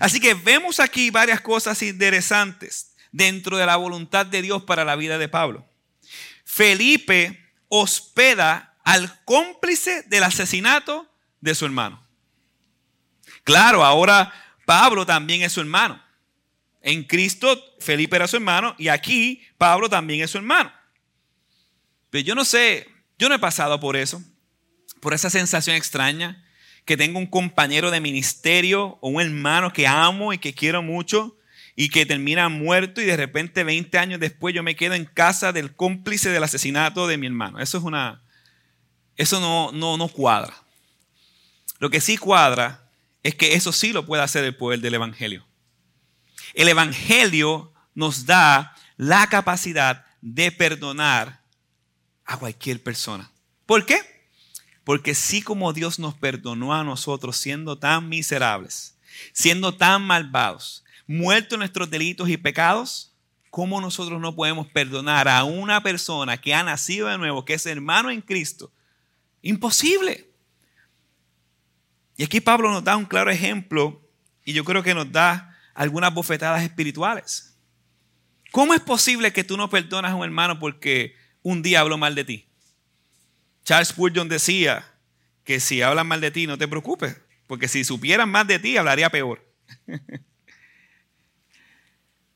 [0.00, 4.96] Así que vemos aquí varias cosas interesantes dentro de la voluntad de Dios para la
[4.96, 5.64] vida de Pablo.
[6.44, 11.08] Felipe hospeda al cómplice del asesinato
[11.40, 12.04] de su hermano.
[13.44, 14.32] Claro, ahora
[14.66, 16.02] Pablo también es su hermano.
[16.82, 20.72] En Cristo Felipe era su hermano y aquí Pablo también es su hermano.
[22.10, 24.20] Pero yo no sé, yo no he pasado por eso,
[25.00, 26.44] por esa sensación extraña
[26.84, 31.36] que tengo un compañero de ministerio o un hermano que amo y que quiero mucho
[31.76, 35.52] y que termina muerto y de repente 20 años después yo me quedo en casa
[35.52, 37.60] del cómplice del asesinato de mi hermano.
[37.60, 38.22] Eso es una
[39.16, 40.54] eso no, no, no cuadra.
[41.78, 42.88] Lo que sí cuadra
[43.22, 45.46] es que eso sí lo puede hacer el poder del evangelio.
[46.54, 51.42] El evangelio nos da la capacidad de perdonar
[52.24, 53.30] a cualquier persona.
[53.66, 54.17] ¿Por qué?
[54.88, 58.96] Porque sí como Dios nos perdonó a nosotros siendo tan miserables,
[59.34, 63.14] siendo tan malvados, muertos nuestros delitos y pecados,
[63.50, 67.66] ¿cómo nosotros no podemos perdonar a una persona que ha nacido de nuevo, que es
[67.66, 68.72] hermano en Cristo?
[69.42, 70.30] Imposible.
[72.16, 74.00] Y aquí Pablo nos da un claro ejemplo
[74.42, 77.58] y yo creo que nos da algunas bofetadas espirituales.
[78.52, 82.14] ¿Cómo es posible que tú no perdonas a un hermano porque un día habló mal
[82.14, 82.47] de ti?
[83.68, 84.90] Charles Spurgeon decía
[85.44, 88.78] que si hablan mal de ti no te preocupes, porque si supieran más de ti
[88.78, 89.46] hablaría peor.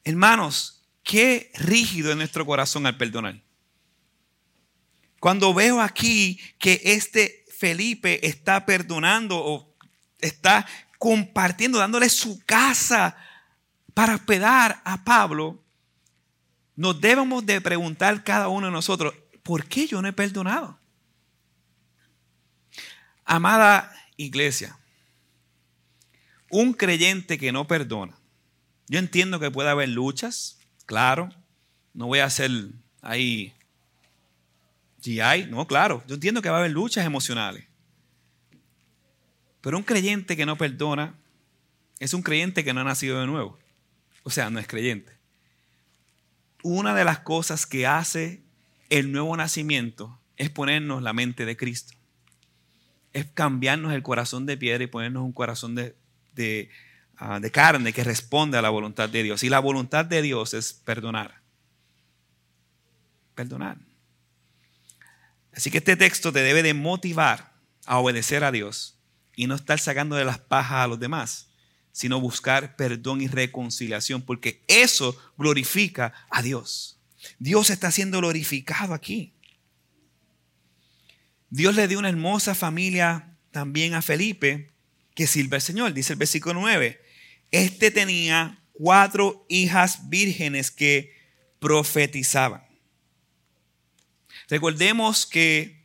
[0.05, 3.40] Hermanos, qué rígido es nuestro corazón al perdonar.
[5.21, 9.75] Cuando veo aquí que este Felipe está perdonando o
[10.18, 10.66] está
[10.99, 13.16] compartiendo, dándole su casa
[13.95, 15.64] para hospedar a Pablo,
[16.77, 20.82] nos debemos de preguntar cada uno de nosotros, ¿por qué yo no he perdonado?
[23.33, 24.79] Amada iglesia,
[26.51, 28.23] un creyente que no perdona
[28.92, 31.31] yo entiendo que puede haber luchas, claro.
[31.95, 32.51] No voy a hacer
[33.01, 33.55] ahí
[35.01, 36.05] GI, no, claro.
[36.07, 37.64] Yo entiendo que va a haber luchas emocionales.
[39.62, 41.14] Pero un creyente que no perdona
[42.01, 43.59] es un creyente que no ha nacido de nuevo.
[44.25, 45.12] O sea, no es creyente.
[46.62, 48.42] una de las cosas que hace
[48.90, 51.95] el nuevo nacimiento es ponernos la mente de Cristo.
[53.12, 56.70] Es cambiarnos el corazón de piedra y ponernos un corazón de,
[57.16, 59.42] ah, de carne que responde a la voluntad de Dios.
[59.42, 61.40] Y la voluntad de Dios es perdonar.
[63.35, 63.79] Perdonar.
[65.55, 67.53] Así que este texto te debe de motivar
[67.85, 68.96] a obedecer a Dios
[69.37, 71.48] y no estar sacando de las pajas a los demás,
[71.92, 76.98] sino buscar perdón y reconciliación, porque eso glorifica a Dios.
[77.38, 79.35] Dios está siendo glorificado aquí.
[81.52, 84.70] Dios le dio una hermosa familia también a Felipe
[85.14, 86.98] que sirve al Señor, dice el versículo 9.
[87.50, 91.14] Este tenía cuatro hijas vírgenes que
[91.58, 92.64] profetizaban.
[94.48, 95.84] Recordemos que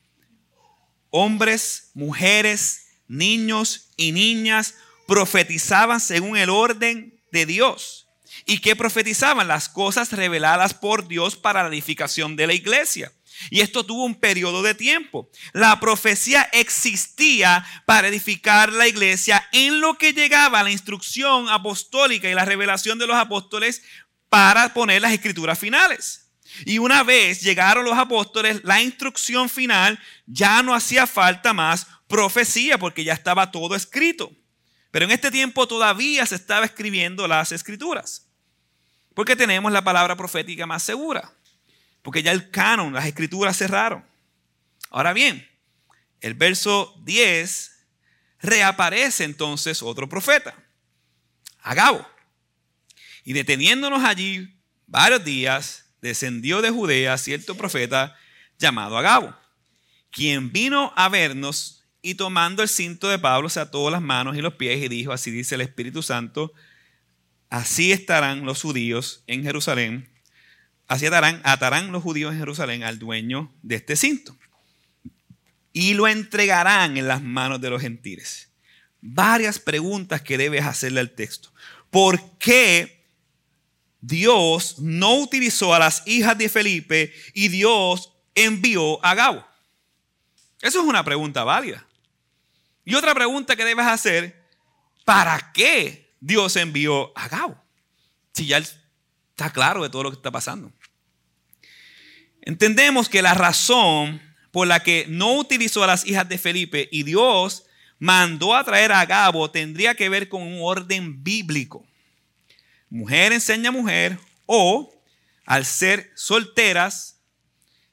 [1.10, 4.76] hombres, mujeres, niños y niñas
[5.06, 8.08] profetizaban según el orden de Dios.
[8.46, 9.50] ¿Y qué profetizaban?
[9.50, 13.12] Las cosas reveladas por Dios para la edificación de la iglesia.
[13.50, 15.30] Y esto tuvo un periodo de tiempo.
[15.54, 22.34] La profecía existía para edificar la iglesia en lo que llegaba la instrucción apostólica y
[22.34, 23.82] la revelación de los apóstoles
[24.30, 26.32] para poner las escrituras finales.
[26.66, 32.78] Y una vez llegaron los apóstoles, la instrucción final ya no hacía falta más profecía
[32.78, 34.32] porque ya estaba todo escrito.
[34.92, 38.28] Pero en este tiempo todavía se estaba escribiendo las escrituras.
[39.14, 41.32] Porque tenemos la palabra profética más segura.
[42.08, 44.02] Porque ya el canon, las escrituras cerraron.
[44.92, 45.46] Ahora bien,
[46.22, 47.86] el verso 10
[48.40, 50.56] reaparece entonces otro profeta,
[51.60, 52.08] Agabo.
[53.26, 58.16] Y deteniéndonos allí varios días, descendió de Judea cierto profeta
[58.58, 59.36] llamado Agabo,
[60.10, 64.42] quien vino a vernos y tomando el cinto de Pablo se ató las manos y
[64.42, 66.54] los pies y dijo, así dice el Espíritu Santo,
[67.50, 70.10] así estarán los judíos en Jerusalén,
[70.88, 74.36] atarán, atarán los judíos en Jerusalén al dueño de este cinto
[75.78, 78.50] y lo entregarán en las manos de los gentiles.
[79.00, 81.54] Varias preguntas que debes hacerle al texto.
[81.92, 83.06] ¿Por qué
[84.02, 89.48] Dios no utilizó a las hijas de Felipe y Dios envió a Gabo?
[90.62, 91.86] Eso es una pregunta válida.
[92.84, 94.48] Y otra pregunta que debes hacer,
[95.06, 97.64] ¿para qué Dios envió a Gabo?
[98.34, 100.72] Si ya está claro de todo lo que está pasando.
[102.48, 104.22] Entendemos que la razón
[104.54, 107.66] por la que no utilizó a las hijas de Felipe y Dios
[108.00, 111.86] mandó a traer a Gabo tendría que ver con un orden bíblico.
[112.90, 114.96] Mujer enseña a mujer o
[115.46, 117.20] al ser solteras,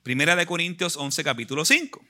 [0.04, 2.00] Primera de Corintios 11 capítulo 5.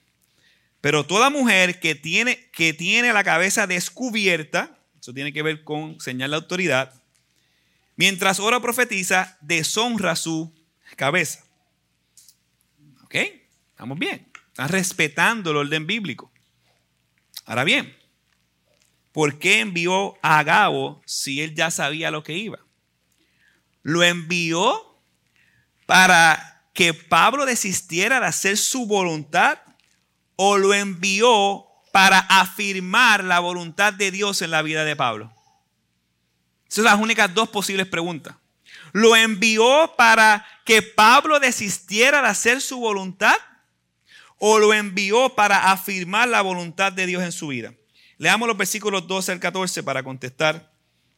[0.82, 5.98] Pero toda mujer que tiene, que tiene la cabeza descubierta, eso tiene que ver con
[5.98, 6.92] señal de autoridad,
[7.96, 10.52] mientras ora profetiza, deshonra su
[10.96, 11.42] cabeza.
[13.14, 13.20] ¿Ok?
[13.70, 14.28] Estamos bien.
[14.48, 16.32] Están respetando el orden bíblico.
[17.44, 17.96] Ahora bien,
[19.12, 22.58] ¿por qué envió a Gabo si él ya sabía lo que iba?
[23.82, 24.98] Lo envió
[25.86, 29.58] para que Pablo desistiera de hacer su voluntad
[30.36, 35.32] o lo envió para afirmar la voluntad de Dios en la vida de Pablo?
[36.62, 38.34] Esas son las únicas dos posibles preguntas.
[38.94, 43.36] ¿Lo envió para que Pablo desistiera de hacer su voluntad?
[44.38, 47.74] ¿O lo envió para afirmar la voluntad de Dios en su vida?
[48.16, 50.72] Leamos los versículos 12 al 14 para contestar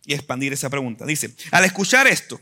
[0.05, 1.07] y expandir esa pregunta.
[1.07, 2.41] Dice, al escuchar esto,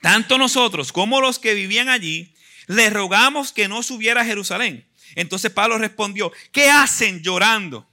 [0.00, 2.32] tanto nosotros como los que vivían allí,
[2.68, 7.88] le rogamos que no subiera a Jerusalén entonces Pablo respondió, ¿qué hacen llorando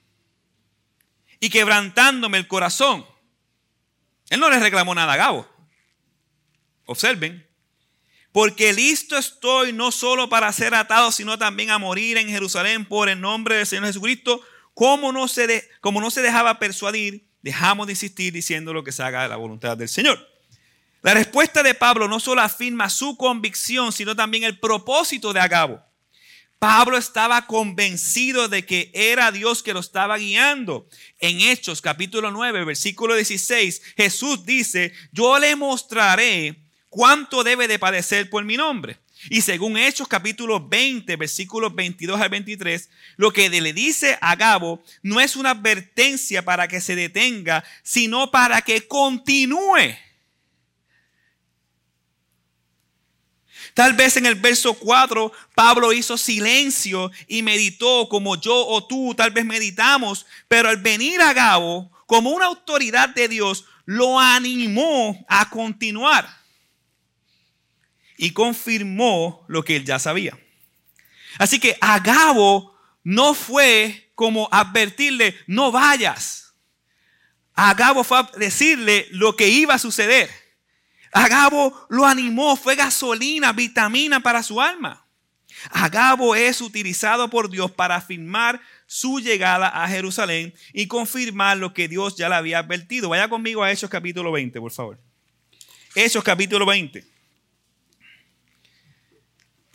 [1.40, 3.06] y quebrantándome el corazón?
[4.30, 5.57] Él no le reclamó nada a Gabo.
[6.88, 7.48] Observen.
[8.32, 13.10] Porque listo estoy no solo para ser atado, sino también a morir en Jerusalén por
[13.10, 14.42] el nombre del Señor Jesucristo.
[14.74, 19.04] Como no se, como no se dejaba persuadir, dejamos de insistir diciendo lo que se
[19.04, 20.20] haga de la voluntad del Señor.
[21.02, 25.82] La respuesta de Pablo no solo afirma su convicción, sino también el propósito de Agabo.
[26.60, 30.88] Pablo estaba convencido de que era Dios que lo estaba guiando.
[31.20, 36.67] En Hechos capítulo 9, versículo 16, Jesús dice, yo le mostraré
[36.98, 38.98] cuánto debe de padecer por mi nombre.
[39.30, 44.82] Y según Hechos capítulo 20, versículos 22 al 23, lo que le dice a Gabo
[45.04, 49.96] no es una advertencia para que se detenga, sino para que continúe.
[53.76, 59.14] Tal vez en el verso 4 Pablo hizo silencio y meditó como yo o tú
[59.14, 65.24] tal vez meditamos, pero al venir a Gabo como una autoridad de Dios lo animó
[65.30, 66.47] a continuar.
[68.18, 70.38] Y confirmó lo que él ya sabía.
[71.38, 76.56] Así que Agabo no fue como advertirle, no vayas.
[77.54, 80.30] Agabo fue a decirle lo que iba a suceder.
[81.12, 85.06] Agabo lo animó, fue gasolina, vitamina para su alma.
[85.72, 91.88] Agabo es utilizado por Dios para afirmar su llegada a Jerusalén y confirmar lo que
[91.88, 93.10] Dios ya le había advertido.
[93.10, 95.00] Vaya conmigo a Hechos capítulo 20, por favor.
[95.96, 97.17] Hechos capítulo 20.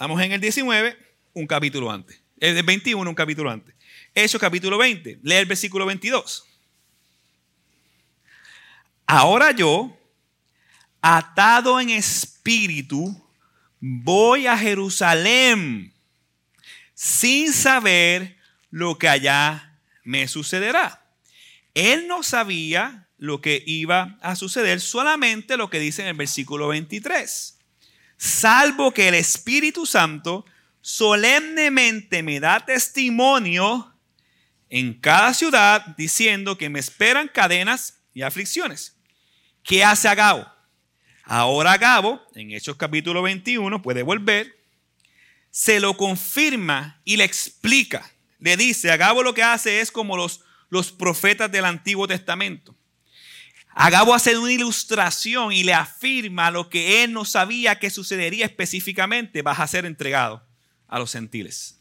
[0.02, 0.98] Estamos en el 19,
[1.34, 2.20] un capítulo antes.
[2.40, 3.72] El 21, un capítulo antes.
[4.12, 5.20] Hechos capítulo 20.
[5.22, 6.44] Lee el versículo 22.
[9.06, 9.96] Ahora yo,
[11.00, 13.16] atado en espíritu,
[13.78, 15.94] voy a Jerusalén
[16.94, 18.36] sin saber
[18.72, 21.00] lo que allá me sucederá.
[21.74, 26.66] Él no sabía lo que iba a suceder, solamente lo que dice en el versículo
[26.66, 27.61] 23.
[28.22, 30.46] Salvo que el Espíritu Santo
[30.80, 33.92] solemnemente me da testimonio
[34.68, 38.96] en cada ciudad diciendo que me esperan cadenas y aflicciones.
[39.64, 40.46] ¿Qué hace Agabo?
[41.24, 44.56] Ahora Gabo, en Hechos capítulo 21, puede volver,
[45.50, 48.08] se lo confirma y le explica.
[48.38, 52.76] Le dice, Agabo lo que hace es como los, los profetas del Antiguo Testamento.
[53.74, 59.42] Agabo hace una ilustración y le afirma lo que él no sabía que sucedería específicamente,
[59.42, 60.46] vas a ser entregado
[60.88, 61.80] a los gentiles.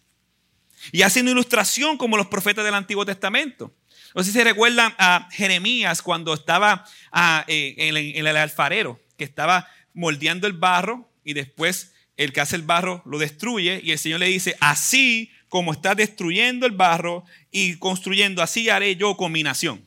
[0.92, 3.76] Y hace una ilustración como los profetas del Antiguo Testamento.
[4.16, 9.24] No sé si se recuerdan a Jeremías cuando estaba ah, eh, en el alfarero que
[9.24, 14.00] estaba moldeando el barro y después el que hace el barro lo destruye y el
[14.00, 19.86] Señor le dice, así como estás destruyendo el barro y construyendo, así haré yo combinación.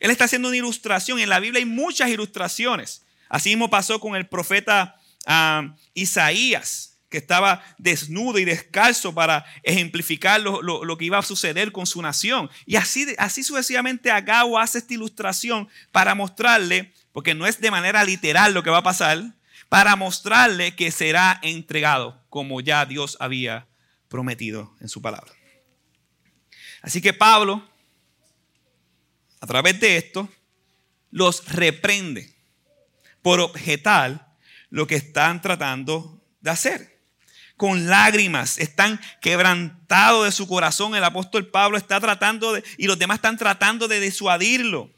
[0.00, 1.20] Él está haciendo una ilustración.
[1.20, 3.06] En la Biblia hay muchas ilustraciones.
[3.28, 4.96] Así mismo pasó con el profeta
[5.26, 11.86] ah, Isaías, que estaba desnudo y descalzo para ejemplificar lo, que iba a suceder con
[11.86, 12.50] su nación.
[12.66, 18.04] Y así, así sucesivamente Agao hace esta ilustración para mostrarle porque no es de manera
[18.04, 19.22] literal lo que va a pasar,
[19.68, 23.68] para mostrarle que será entregado como ya Dios había
[24.08, 25.32] prometido en su palabra.
[26.82, 27.68] Así que Pablo,
[29.40, 30.28] a través de esto,
[31.10, 32.34] los reprende
[33.22, 34.34] por objetar
[34.70, 37.00] lo que están tratando de hacer.
[37.56, 40.94] Con lágrimas, están quebrantados de su corazón.
[40.94, 44.90] El apóstol Pablo está tratando de, y los demás están tratando de disuadirlo.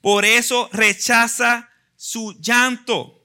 [0.00, 3.24] Por eso rechaza su llanto.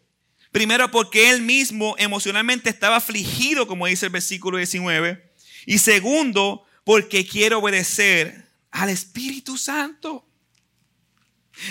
[0.51, 5.31] Primero porque él mismo emocionalmente estaba afligido, como dice el versículo 19.
[5.65, 10.26] Y segundo, porque quiere obedecer al Espíritu Santo.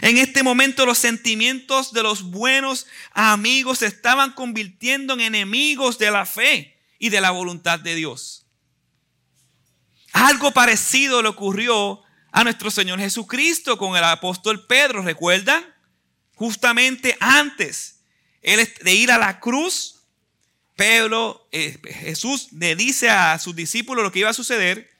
[0.00, 6.10] En este momento los sentimientos de los buenos amigos se estaban convirtiendo en enemigos de
[6.10, 8.46] la fe y de la voluntad de Dios.
[10.12, 15.64] Algo parecido le ocurrió a nuestro Señor Jesucristo con el apóstol Pedro, ¿recuerdan?
[16.34, 18.00] Justamente antes
[18.42, 19.96] de ir a la cruz,
[20.76, 24.90] Pedro, eh, Jesús le dice a sus discípulos lo que iba a suceder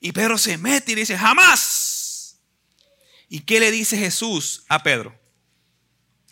[0.00, 1.91] y Pedro se mete y dice, jamás.
[3.32, 5.18] ¿Y qué le dice Jesús a Pedro?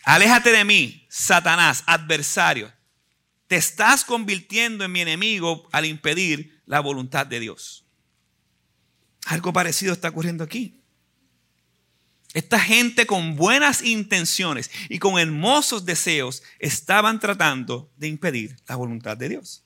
[0.04, 2.70] Aléjate de mí, Satanás, adversario.
[3.46, 7.86] Te estás convirtiendo en mi enemigo al impedir la voluntad de Dios.
[9.24, 10.82] Algo parecido está ocurriendo aquí.
[12.34, 19.16] Esta gente con buenas intenciones y con hermosos deseos estaban tratando de impedir la voluntad
[19.16, 19.64] de Dios.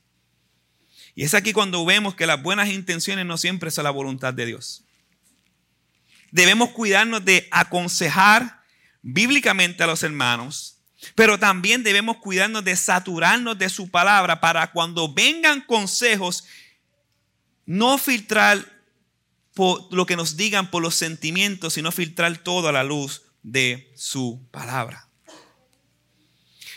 [1.16, 4.46] Y es aquí cuando vemos que las buenas intenciones no siempre son la voluntad de
[4.46, 4.84] Dios.
[6.34, 8.60] Debemos cuidarnos de aconsejar
[9.02, 10.80] bíblicamente a los hermanos,
[11.14, 16.42] pero también debemos cuidarnos de saturarnos de su palabra para cuando vengan consejos,
[17.66, 18.66] no filtrar
[19.54, 23.92] por lo que nos digan por los sentimientos, sino filtrar todo a la luz de
[23.94, 25.06] su palabra.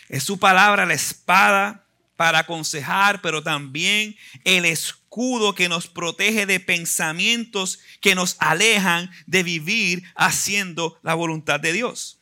[0.07, 1.86] Es su palabra la espada
[2.17, 9.43] para aconsejar, pero también el escudo que nos protege de pensamientos que nos alejan de
[9.43, 12.19] vivir haciendo la voluntad de Dios.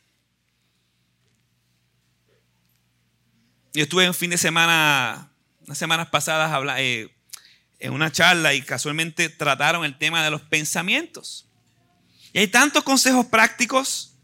[3.72, 5.30] Yo estuve un fin de semana,
[5.66, 7.10] unas semanas pasadas, eh,
[7.78, 11.46] en una charla y casualmente trataron el tema de los pensamientos.
[12.32, 14.15] Y hay tantos consejos prácticos.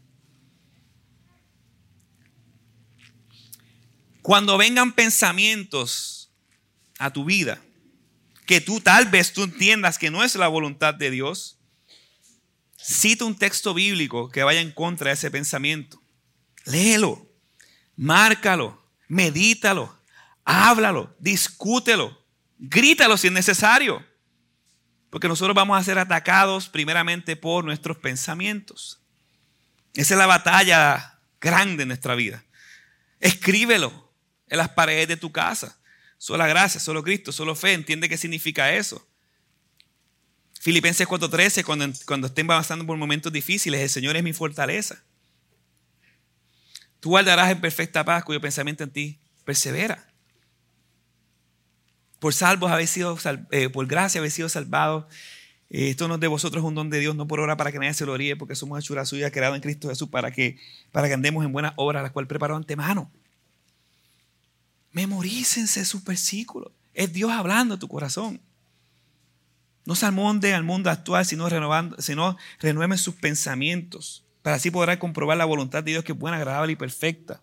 [4.23, 6.31] Cuando vengan pensamientos
[6.97, 7.61] a tu vida
[8.47, 11.59] que tú tal vez tú entiendas que no es la voluntad de Dios,
[12.75, 16.01] cita un texto bíblico que vaya en contra de ese pensamiento.
[16.65, 17.29] Léelo,
[17.95, 19.95] márcalo, medítalo,
[20.45, 22.25] Háblalo, discútelo,
[22.57, 24.05] grítalo si es necesario.
[25.09, 28.99] Porque nosotros vamos a ser atacados primeramente por nuestros pensamientos.
[29.93, 32.43] Esa es la batalla grande en nuestra vida.
[33.19, 34.02] Escríbelo
[34.47, 35.79] en las paredes de tu casa.
[36.17, 37.73] Solo gracia, solo Cristo, solo fe.
[37.73, 39.05] Entiende qué significa eso.
[40.59, 45.03] Filipenses 4:13, cuando, cuando estén pasando por momentos difíciles, el Señor es mi fortaleza.
[47.01, 50.07] Tú guardarás en perfecta paz cuyo pensamiento en ti persevera.
[52.19, 53.17] Por salvos habéis sido,
[53.51, 55.03] eh, por gracia habéis sido salvados.
[55.69, 57.79] Eh, esto no es de vosotros un don de Dios, no por obra para que
[57.79, 60.57] nadie se lo ríe, porque somos hechura suya, creado en Cristo Jesús, para que,
[60.93, 63.11] para que andemos en buenas obras, las cuales preparó antemano.
[64.93, 66.71] Memorícense sus versículos.
[66.93, 68.39] Es Dios hablando a tu corazón.
[69.85, 74.97] No se almonde al mundo actual, sino, renovando, sino renueven sus pensamientos, para así poder
[74.99, 77.41] comprobar la voluntad de Dios que es buena, agradable y perfecta.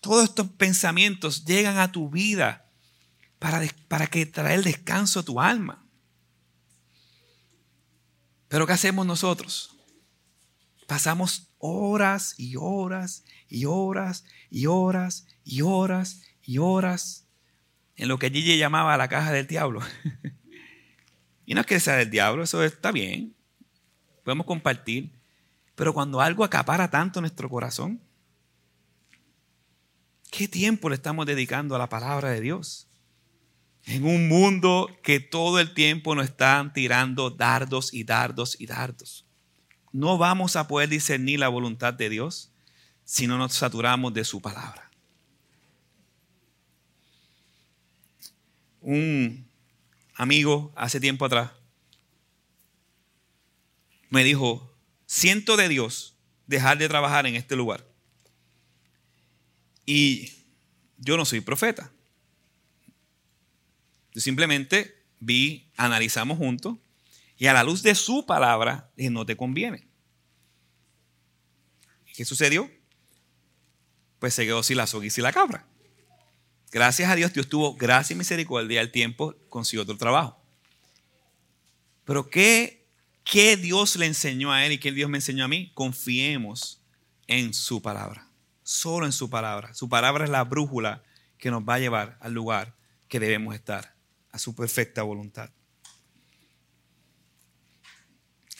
[0.00, 2.66] Todos estos pensamientos llegan a tu vida
[3.38, 5.82] para, para que traer descanso a tu alma.
[8.48, 9.76] Pero ¿qué hacemos nosotros?
[10.86, 17.28] Pasamos horas y horas y horas y horas y horas y horas
[17.94, 19.82] en lo que Gigi llamaba la caja del diablo.
[21.46, 23.36] y no es que sea del diablo, eso está bien.
[24.24, 25.12] Podemos compartir.
[25.76, 28.00] Pero cuando algo acapara tanto nuestro corazón,
[30.32, 32.88] ¿qué tiempo le estamos dedicando a la palabra de Dios?
[33.84, 39.24] En un mundo que todo el tiempo nos están tirando dardos y dardos y dardos.
[39.92, 42.50] No vamos a poder discernir la voluntad de Dios
[43.04, 44.89] si no nos saturamos de su palabra.
[48.80, 49.48] Un
[50.14, 51.50] amigo hace tiempo atrás
[54.10, 54.76] me dijo,
[55.06, 56.16] siento de Dios
[56.46, 57.86] dejar de trabajar en este lugar.
[59.86, 60.32] Y
[60.98, 61.92] yo no soy profeta.
[64.12, 66.76] Yo simplemente vi, analizamos juntos
[67.36, 69.88] y a la luz de su palabra dije, no te conviene.
[72.14, 72.70] ¿Qué sucedió?
[74.18, 75.69] Pues se quedó sin la soga y sin la cabra.
[76.70, 80.40] Gracias a Dios, Dios tuvo gracia y misericordia al tiempo, consiguió otro trabajo.
[82.04, 82.86] Pero ¿qué,
[83.24, 85.72] ¿qué Dios le enseñó a él y qué Dios me enseñó a mí?
[85.74, 86.80] Confiemos
[87.26, 88.28] en su palabra,
[88.62, 89.74] solo en su palabra.
[89.74, 91.02] Su palabra es la brújula
[91.38, 92.76] que nos va a llevar al lugar
[93.08, 93.94] que debemos estar
[94.30, 95.50] a su perfecta voluntad.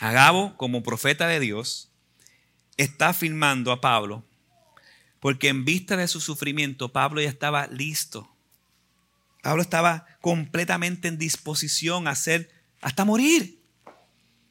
[0.01, 1.93] Agabo, como profeta de Dios,
[2.77, 4.25] está firmando a Pablo,
[5.21, 8.29] porque en vista de su sufrimiento, Pablo ya estaba listo.
[9.43, 12.51] Pablo estaba completamente en disposición a hacer
[12.81, 13.61] hasta morir.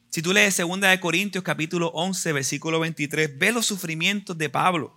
[0.08, 4.96] Si tú lees 2 de Corintios capítulo 11, versículo 23, ve los sufrimientos de Pablo.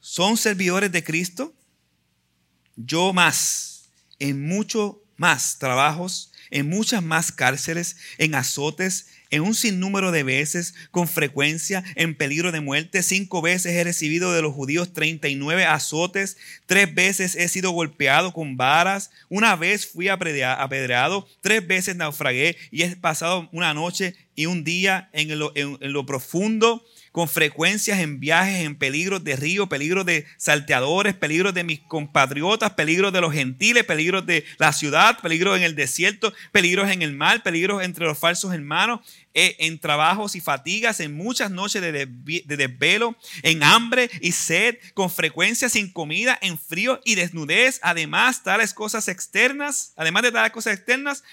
[0.00, 1.54] ¿Son servidores de Cristo?
[2.76, 3.70] Yo más
[4.20, 10.74] en mucho más trabajos, en muchas más cárceles, en azotes, en un sinnúmero de veces,
[10.90, 13.02] con frecuencia, en peligro de muerte.
[13.02, 16.36] Cinco veces he recibido de los judíos 39 azotes.
[16.66, 19.10] Tres veces he sido golpeado con varas.
[19.28, 21.28] Una vez fui apedreado.
[21.40, 26.06] Tres veces naufragué y he pasado una noche y un día en lo, en lo
[26.06, 31.80] profundo con frecuencias en viajes, en peligros de río, peligros de salteadores, peligros de mis
[31.80, 37.02] compatriotas, peligros de los gentiles, peligros de la ciudad, peligros en el desierto, peligros en
[37.02, 39.00] el mar, peligros entre los falsos hermanos,
[39.34, 42.06] eh, en trabajos y fatigas, en muchas noches de,
[42.44, 48.72] desvelo, en hambre y sed, con frecuencia sin comida, en frío y desnudez, además tales
[48.72, 51.24] cosas externas, además de tales cosas externas,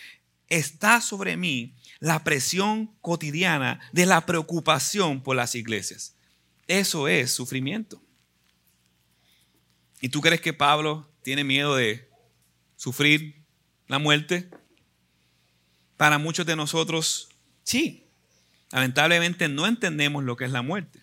[0.50, 6.16] está sobre mí la presión cotidiana de la preocupación por las iglesias.
[6.68, 8.02] Eso es sufrimiento.
[10.02, 12.10] ¿Y tú crees que Pablo tiene miedo de
[12.76, 13.44] sufrir
[13.88, 14.50] la muerte?
[15.96, 17.30] Para muchos de nosotros,
[17.64, 18.06] sí.
[18.72, 21.02] Lamentablemente no entendemos lo que es la muerte.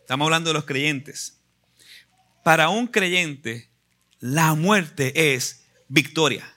[0.00, 1.40] Estamos hablando de los creyentes.
[2.42, 3.70] Para un creyente,
[4.20, 6.54] la muerte es victoria.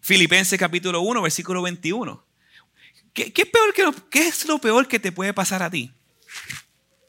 [0.00, 2.31] Filipenses capítulo 1, versículo 21.
[3.12, 5.92] ¿Qué, peor que ¿Qué es lo peor que te puede pasar a ti,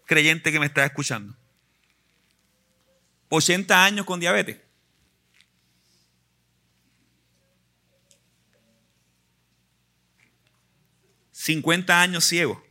[0.06, 1.36] creyente que me está escuchando?
[3.30, 4.60] 80 años con diabetes.
[11.34, 12.64] ¿50 años ciego?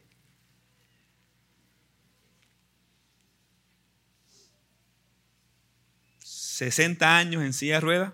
[6.21, 8.13] ¿60 años en silla de ruedas?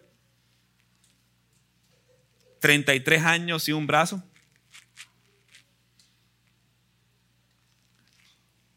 [2.60, 4.22] ¿33 años y un brazo?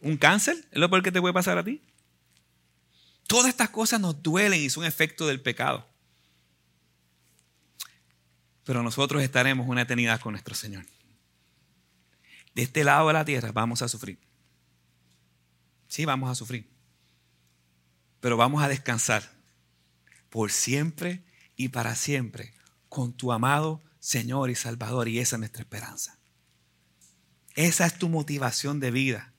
[0.01, 0.55] ¿Un cáncer?
[0.71, 1.81] ¿Es lo peor que te puede pasar a ti?
[3.27, 5.87] Todas estas cosas nos duelen y son efecto del pecado.
[8.65, 10.85] Pero nosotros estaremos una eternidad con nuestro Señor.
[12.53, 14.19] De este lado de la tierra vamos a sufrir.
[15.87, 16.69] Sí, vamos a sufrir.
[18.19, 19.31] Pero vamos a descansar
[20.29, 21.23] por siempre
[21.55, 22.53] y para siempre
[22.89, 25.07] con tu amado Señor y Salvador.
[25.07, 26.17] Y esa es nuestra esperanza.
[27.55, 29.33] Esa es tu motivación de vida.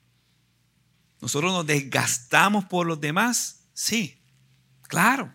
[1.22, 4.20] Nosotros nos desgastamos por los demás, sí,
[4.88, 5.32] claro.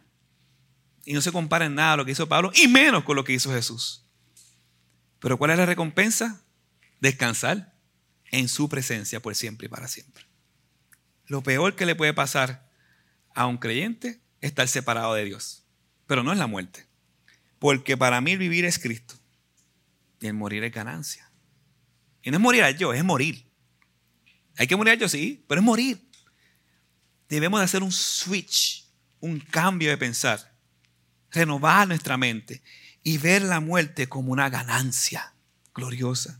[1.06, 3.32] Y no se compara en nada lo que hizo Pablo y menos con lo que
[3.32, 4.04] hizo Jesús.
[5.20, 6.42] Pero ¿cuál es la recompensa?
[7.00, 7.74] Descansar
[8.32, 10.26] en su presencia por siempre y para siempre.
[11.26, 12.70] Lo peor que le puede pasar
[13.34, 15.64] a un creyente es estar separado de Dios.
[16.06, 16.86] Pero no es la muerte.
[17.60, 19.16] Porque para mí vivir es Cristo
[20.20, 21.32] y el morir es ganancia.
[22.24, 23.47] Y no es morir a yo, es morir.
[24.58, 26.02] Hay que morir yo, sí, pero es morir.
[27.30, 28.86] Debemos de hacer un switch,
[29.20, 30.54] un cambio de pensar,
[31.32, 32.62] renovar nuestra mente
[33.04, 35.34] y ver la muerte como una ganancia
[35.74, 36.40] gloriosa.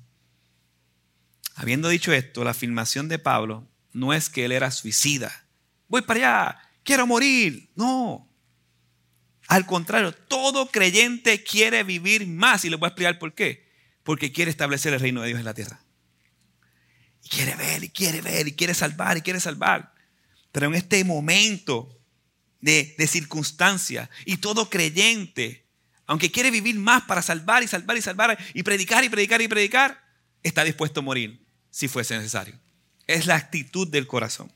[1.56, 5.48] Habiendo dicho esto, la afirmación de Pablo no es que él era suicida.
[5.88, 7.70] Voy para allá, quiero morir.
[7.76, 8.28] No.
[9.48, 13.68] Al contrario, todo creyente quiere vivir más y le voy a explicar por qué.
[14.04, 15.82] Porque quiere establecer el reino de Dios en la tierra.
[17.28, 19.94] Y quiere ver, y quiere ver, y quiere salvar, y quiere salvar.
[20.54, 22.00] Pero en este momento
[22.62, 25.66] de, de circunstancia, y todo creyente,
[26.06, 29.50] aunque quiere vivir más para salvar y salvar y salvar, y predicar y predicar y
[29.50, 30.02] predicar,
[30.42, 32.58] está dispuesto a morir si fuese necesario.
[33.08, 34.50] Es la actitud del corazón.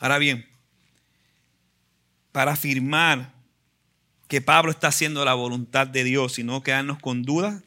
[0.00, 0.48] Ahora bien,
[2.32, 3.32] para afirmar
[4.26, 7.62] que Pablo está haciendo la voluntad de Dios y no quedarnos con dudas,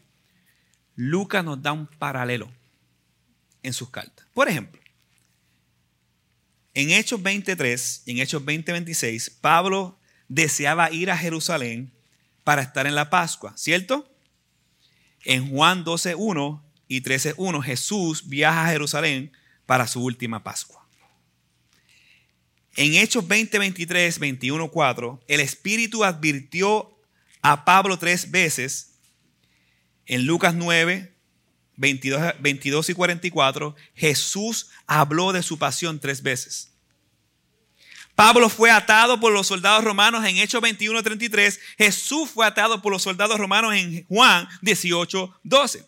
[0.97, 2.56] Lucas nos da un paralelo
[3.68, 4.26] en sus cartas.
[4.34, 4.82] Por ejemplo,
[6.74, 11.91] en Hechos 23 y en Hechos 20:26, Pablo deseaba ir a Jerusalén
[12.43, 14.09] para estar en la Pascua, ¿cierto?
[15.26, 19.34] En Juan 12:1 y 13.1, Jesús viaja a Jerusalén
[19.65, 20.88] para su última Pascua.
[22.78, 26.97] En Hechos 20, 23, 21, 4, el Espíritu advirtió
[27.41, 28.99] a Pablo tres veces.
[30.05, 31.16] En Lucas 9,
[31.78, 36.73] 22, 22 y 44, Jesús habló de su pasión tres veces.
[38.15, 41.59] Pablo fue atado por los soldados romanos en Hechos 21, 33.
[41.78, 45.86] Jesús fue atado por los soldados romanos en Juan 18, 12.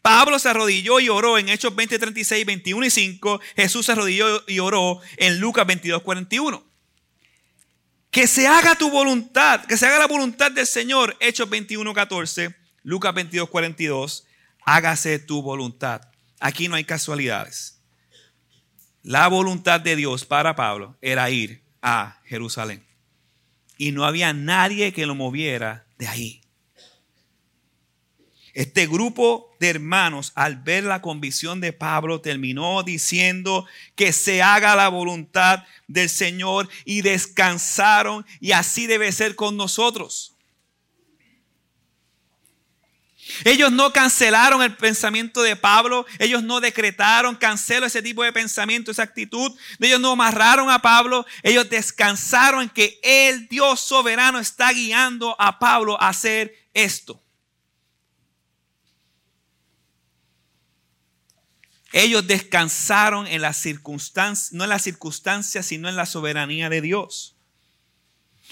[0.00, 3.40] Pablo se arrodilló y oró en Hechos 20, 36, 21 y 5.
[3.54, 6.64] Jesús se arrodilló y oró en Lucas 22, 41.
[8.10, 11.18] Que se haga tu voluntad, que se haga la voluntad del Señor.
[11.20, 12.56] Hechos 21, 14.
[12.82, 14.24] Lucas 22, 42.
[14.70, 16.02] Hágase tu voluntad.
[16.40, 17.80] Aquí no hay casualidades.
[19.02, 22.84] La voluntad de Dios para Pablo era ir a Jerusalén.
[23.78, 26.42] Y no había nadie que lo moviera de ahí.
[28.52, 33.64] Este grupo de hermanos, al ver la convicción de Pablo, terminó diciendo
[33.94, 40.37] que se haga la voluntad del Señor y descansaron y así debe ser con nosotros.
[43.44, 48.90] Ellos no cancelaron el pensamiento de Pablo, ellos no decretaron, cancelo ese tipo de pensamiento,
[48.90, 49.52] esa actitud.
[49.78, 55.58] Ellos no amarraron a Pablo, ellos descansaron en que el Dios soberano está guiando a
[55.58, 57.22] Pablo a hacer esto.
[61.92, 67.37] Ellos descansaron en las circunstancias, no en las circunstancias, sino en la soberanía de Dios.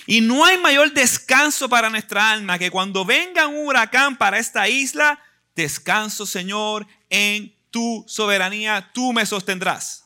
[0.07, 4.69] Y no hay mayor descanso para nuestra alma que cuando venga un huracán para esta
[4.69, 5.21] isla,
[5.57, 10.05] descanso, Señor, en tu soberanía, tú me sostendrás.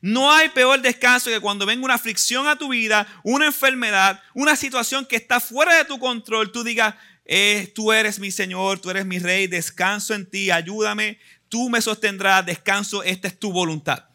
[0.00, 4.56] No hay peor descanso que cuando venga una aflicción a tu vida, una enfermedad, una
[4.56, 6.94] situación que está fuera de tu control, tú digas,
[7.26, 11.82] eh, tú eres mi Señor, tú eres mi Rey, descanso en ti, ayúdame, tú me
[11.82, 14.09] sostendrás, descanso, esta es tu voluntad.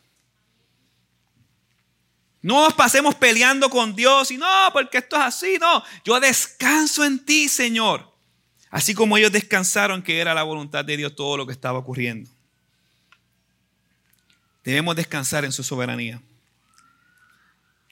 [2.45, 5.83] No nos pasemos peleando con Dios y no, porque esto es así, no.
[6.03, 8.13] Yo descanso en ti, Señor.
[8.69, 12.29] Así como ellos descansaron que era la voluntad de Dios todo lo que estaba ocurriendo.
[14.63, 16.21] Debemos descansar en su soberanía.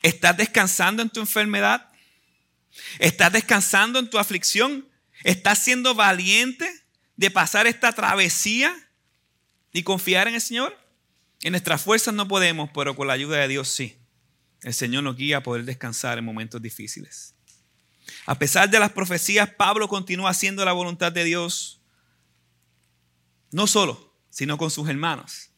[0.04, 1.90] ¿Estás descansando en tu enfermedad?
[3.00, 4.88] ¿Estás descansando en tu aflicción?
[5.24, 6.72] ¿Estás siendo valiente
[7.16, 8.72] de pasar esta travesía
[9.72, 10.78] y confiar en el Señor.
[11.42, 13.98] En nuestras fuerzas no podemos, pero con la ayuda de Dios sí.
[14.64, 17.36] El Señor nos guía a poder descansar en momentos difíciles.
[18.26, 21.82] A pesar de las profecías, Pablo continúa haciendo la voluntad de Dios,
[23.52, 25.50] no solo, sino con sus hermanos.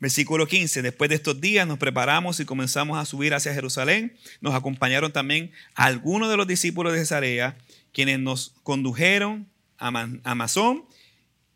[0.00, 4.16] Versículo 15, después de estos días nos preparamos y comenzamos a subir hacia Jerusalén.
[4.40, 7.56] Nos acompañaron también algunos de los discípulos de Cesarea,
[7.92, 10.84] quienes nos condujeron a, Masón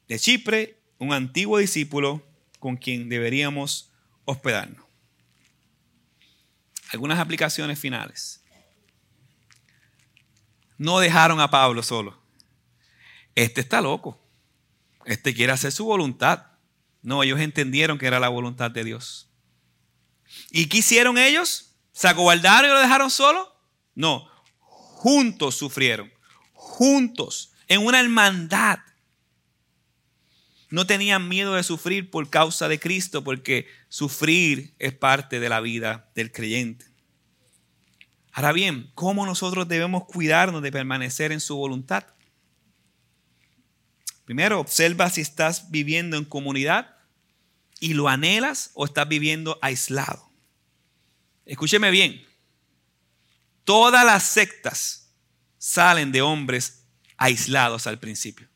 [0.09, 2.25] de Chipre, un antiguo discípulo
[2.59, 3.91] con quien deberíamos
[4.25, 4.88] hospedarnos.
[6.93, 8.43] Algunas aplicaciones finales.
[10.77, 12.23] No dejaron a Pablo solo.
[13.35, 14.21] Este está loco.
[15.05, 16.47] Este quiere hacer su voluntad.
[17.03, 19.29] No, ellos entendieron que era la voluntad de Dios.
[20.51, 21.75] ¿Y qué hicieron ellos?
[21.93, 23.55] ¿Se acobardaron y lo dejaron solo?
[23.95, 24.29] No,
[24.61, 26.13] juntos sufrieron,
[26.53, 28.79] juntos, en una hermandad.
[30.71, 35.61] No tenían miedo de sufrir por causa de Cristo, porque sufrir es parte de la
[35.61, 36.87] vida del creyente.
[38.33, 42.07] Ahora bien, ¿cómo nosotros debemos cuidarnos de permanecer en su voluntad?
[44.25, 46.97] Primero, observa si estás viviendo en comunidad
[47.81, 50.31] y lo anhelas o estás viviendo aislado.
[51.47, 52.23] Escúcheme bien.
[53.65, 55.15] Todas las sectas
[55.57, 56.85] salen de hombres
[57.17, 58.49] aislados al principio.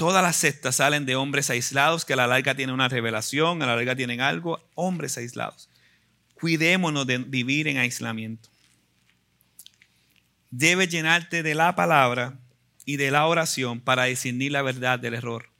[0.00, 3.66] Todas las sectas salen de hombres aislados que a la larga tienen una revelación, a
[3.66, 5.68] la larga tienen algo, hombres aislados.
[6.32, 8.48] Cuidémonos de vivir en aislamiento.
[10.48, 12.38] Debes llenarte de la palabra
[12.86, 15.50] y de la oración para discernir la verdad del error.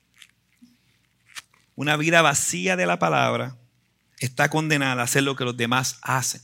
[1.75, 3.59] Una vida vacía de la palabra
[4.21, 6.41] está condenada a hacer lo que los demás hacen.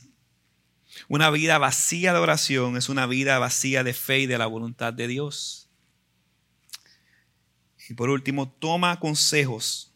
[1.07, 4.93] Una vida vacía de oración es una vida vacía de fe y de la voluntad
[4.93, 5.66] de Dios.
[7.89, 9.93] Y por último, toma consejos,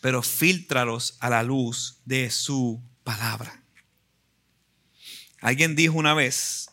[0.00, 3.62] pero filtralos a la luz de su palabra.
[5.40, 6.70] Alguien dijo una vez,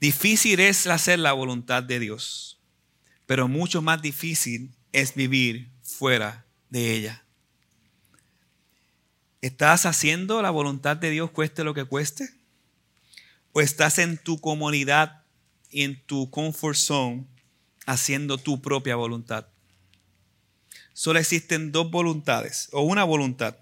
[0.00, 2.58] difícil es hacer la voluntad de Dios,
[3.26, 7.24] pero mucho más difícil es vivir fuera de ella.
[9.42, 12.28] ¿Estás haciendo la voluntad de Dios cueste lo que cueste?
[13.52, 15.24] ¿O estás en tu comunidad
[15.70, 17.26] y en tu comfort zone
[17.86, 19.46] haciendo tu propia voluntad.
[20.92, 23.56] Solo existen dos voluntades o una voluntad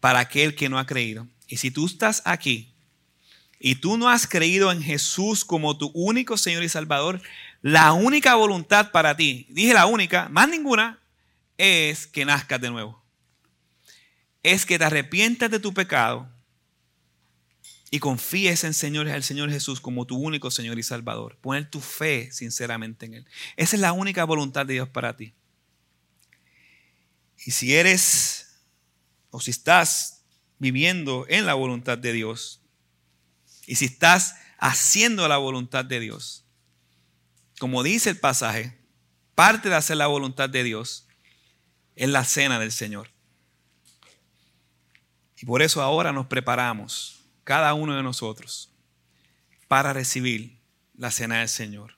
[0.00, 1.26] para aquel que no ha creído.
[1.48, 2.72] Y si tú estás aquí
[3.58, 7.22] y tú no has creído en Jesús como tu único Señor y Salvador,
[7.62, 11.00] la única voluntad para ti, dije la única, más ninguna,
[11.56, 13.02] es que nazcas de nuevo.
[14.42, 16.28] Es que te arrepientas de tu pecado
[17.94, 21.38] y confíes en Señor, el Señor Jesús como tu único Señor y Salvador.
[21.40, 23.26] Poner tu fe sinceramente en Él.
[23.54, 25.32] Esa es la única voluntad de Dios para ti.
[27.46, 28.58] Y si eres
[29.30, 30.24] o si estás
[30.58, 32.60] viviendo en la voluntad de Dios
[33.64, 36.44] y si estás haciendo la voluntad de Dios,
[37.60, 38.76] como dice el pasaje,
[39.36, 41.06] parte de hacer la voluntad de Dios
[41.94, 43.12] es la cena del Señor.
[45.40, 47.13] Y por eso ahora nos preparamos
[47.44, 48.72] cada uno de nosotros
[49.68, 50.58] para recibir
[50.96, 51.96] la cena del Señor.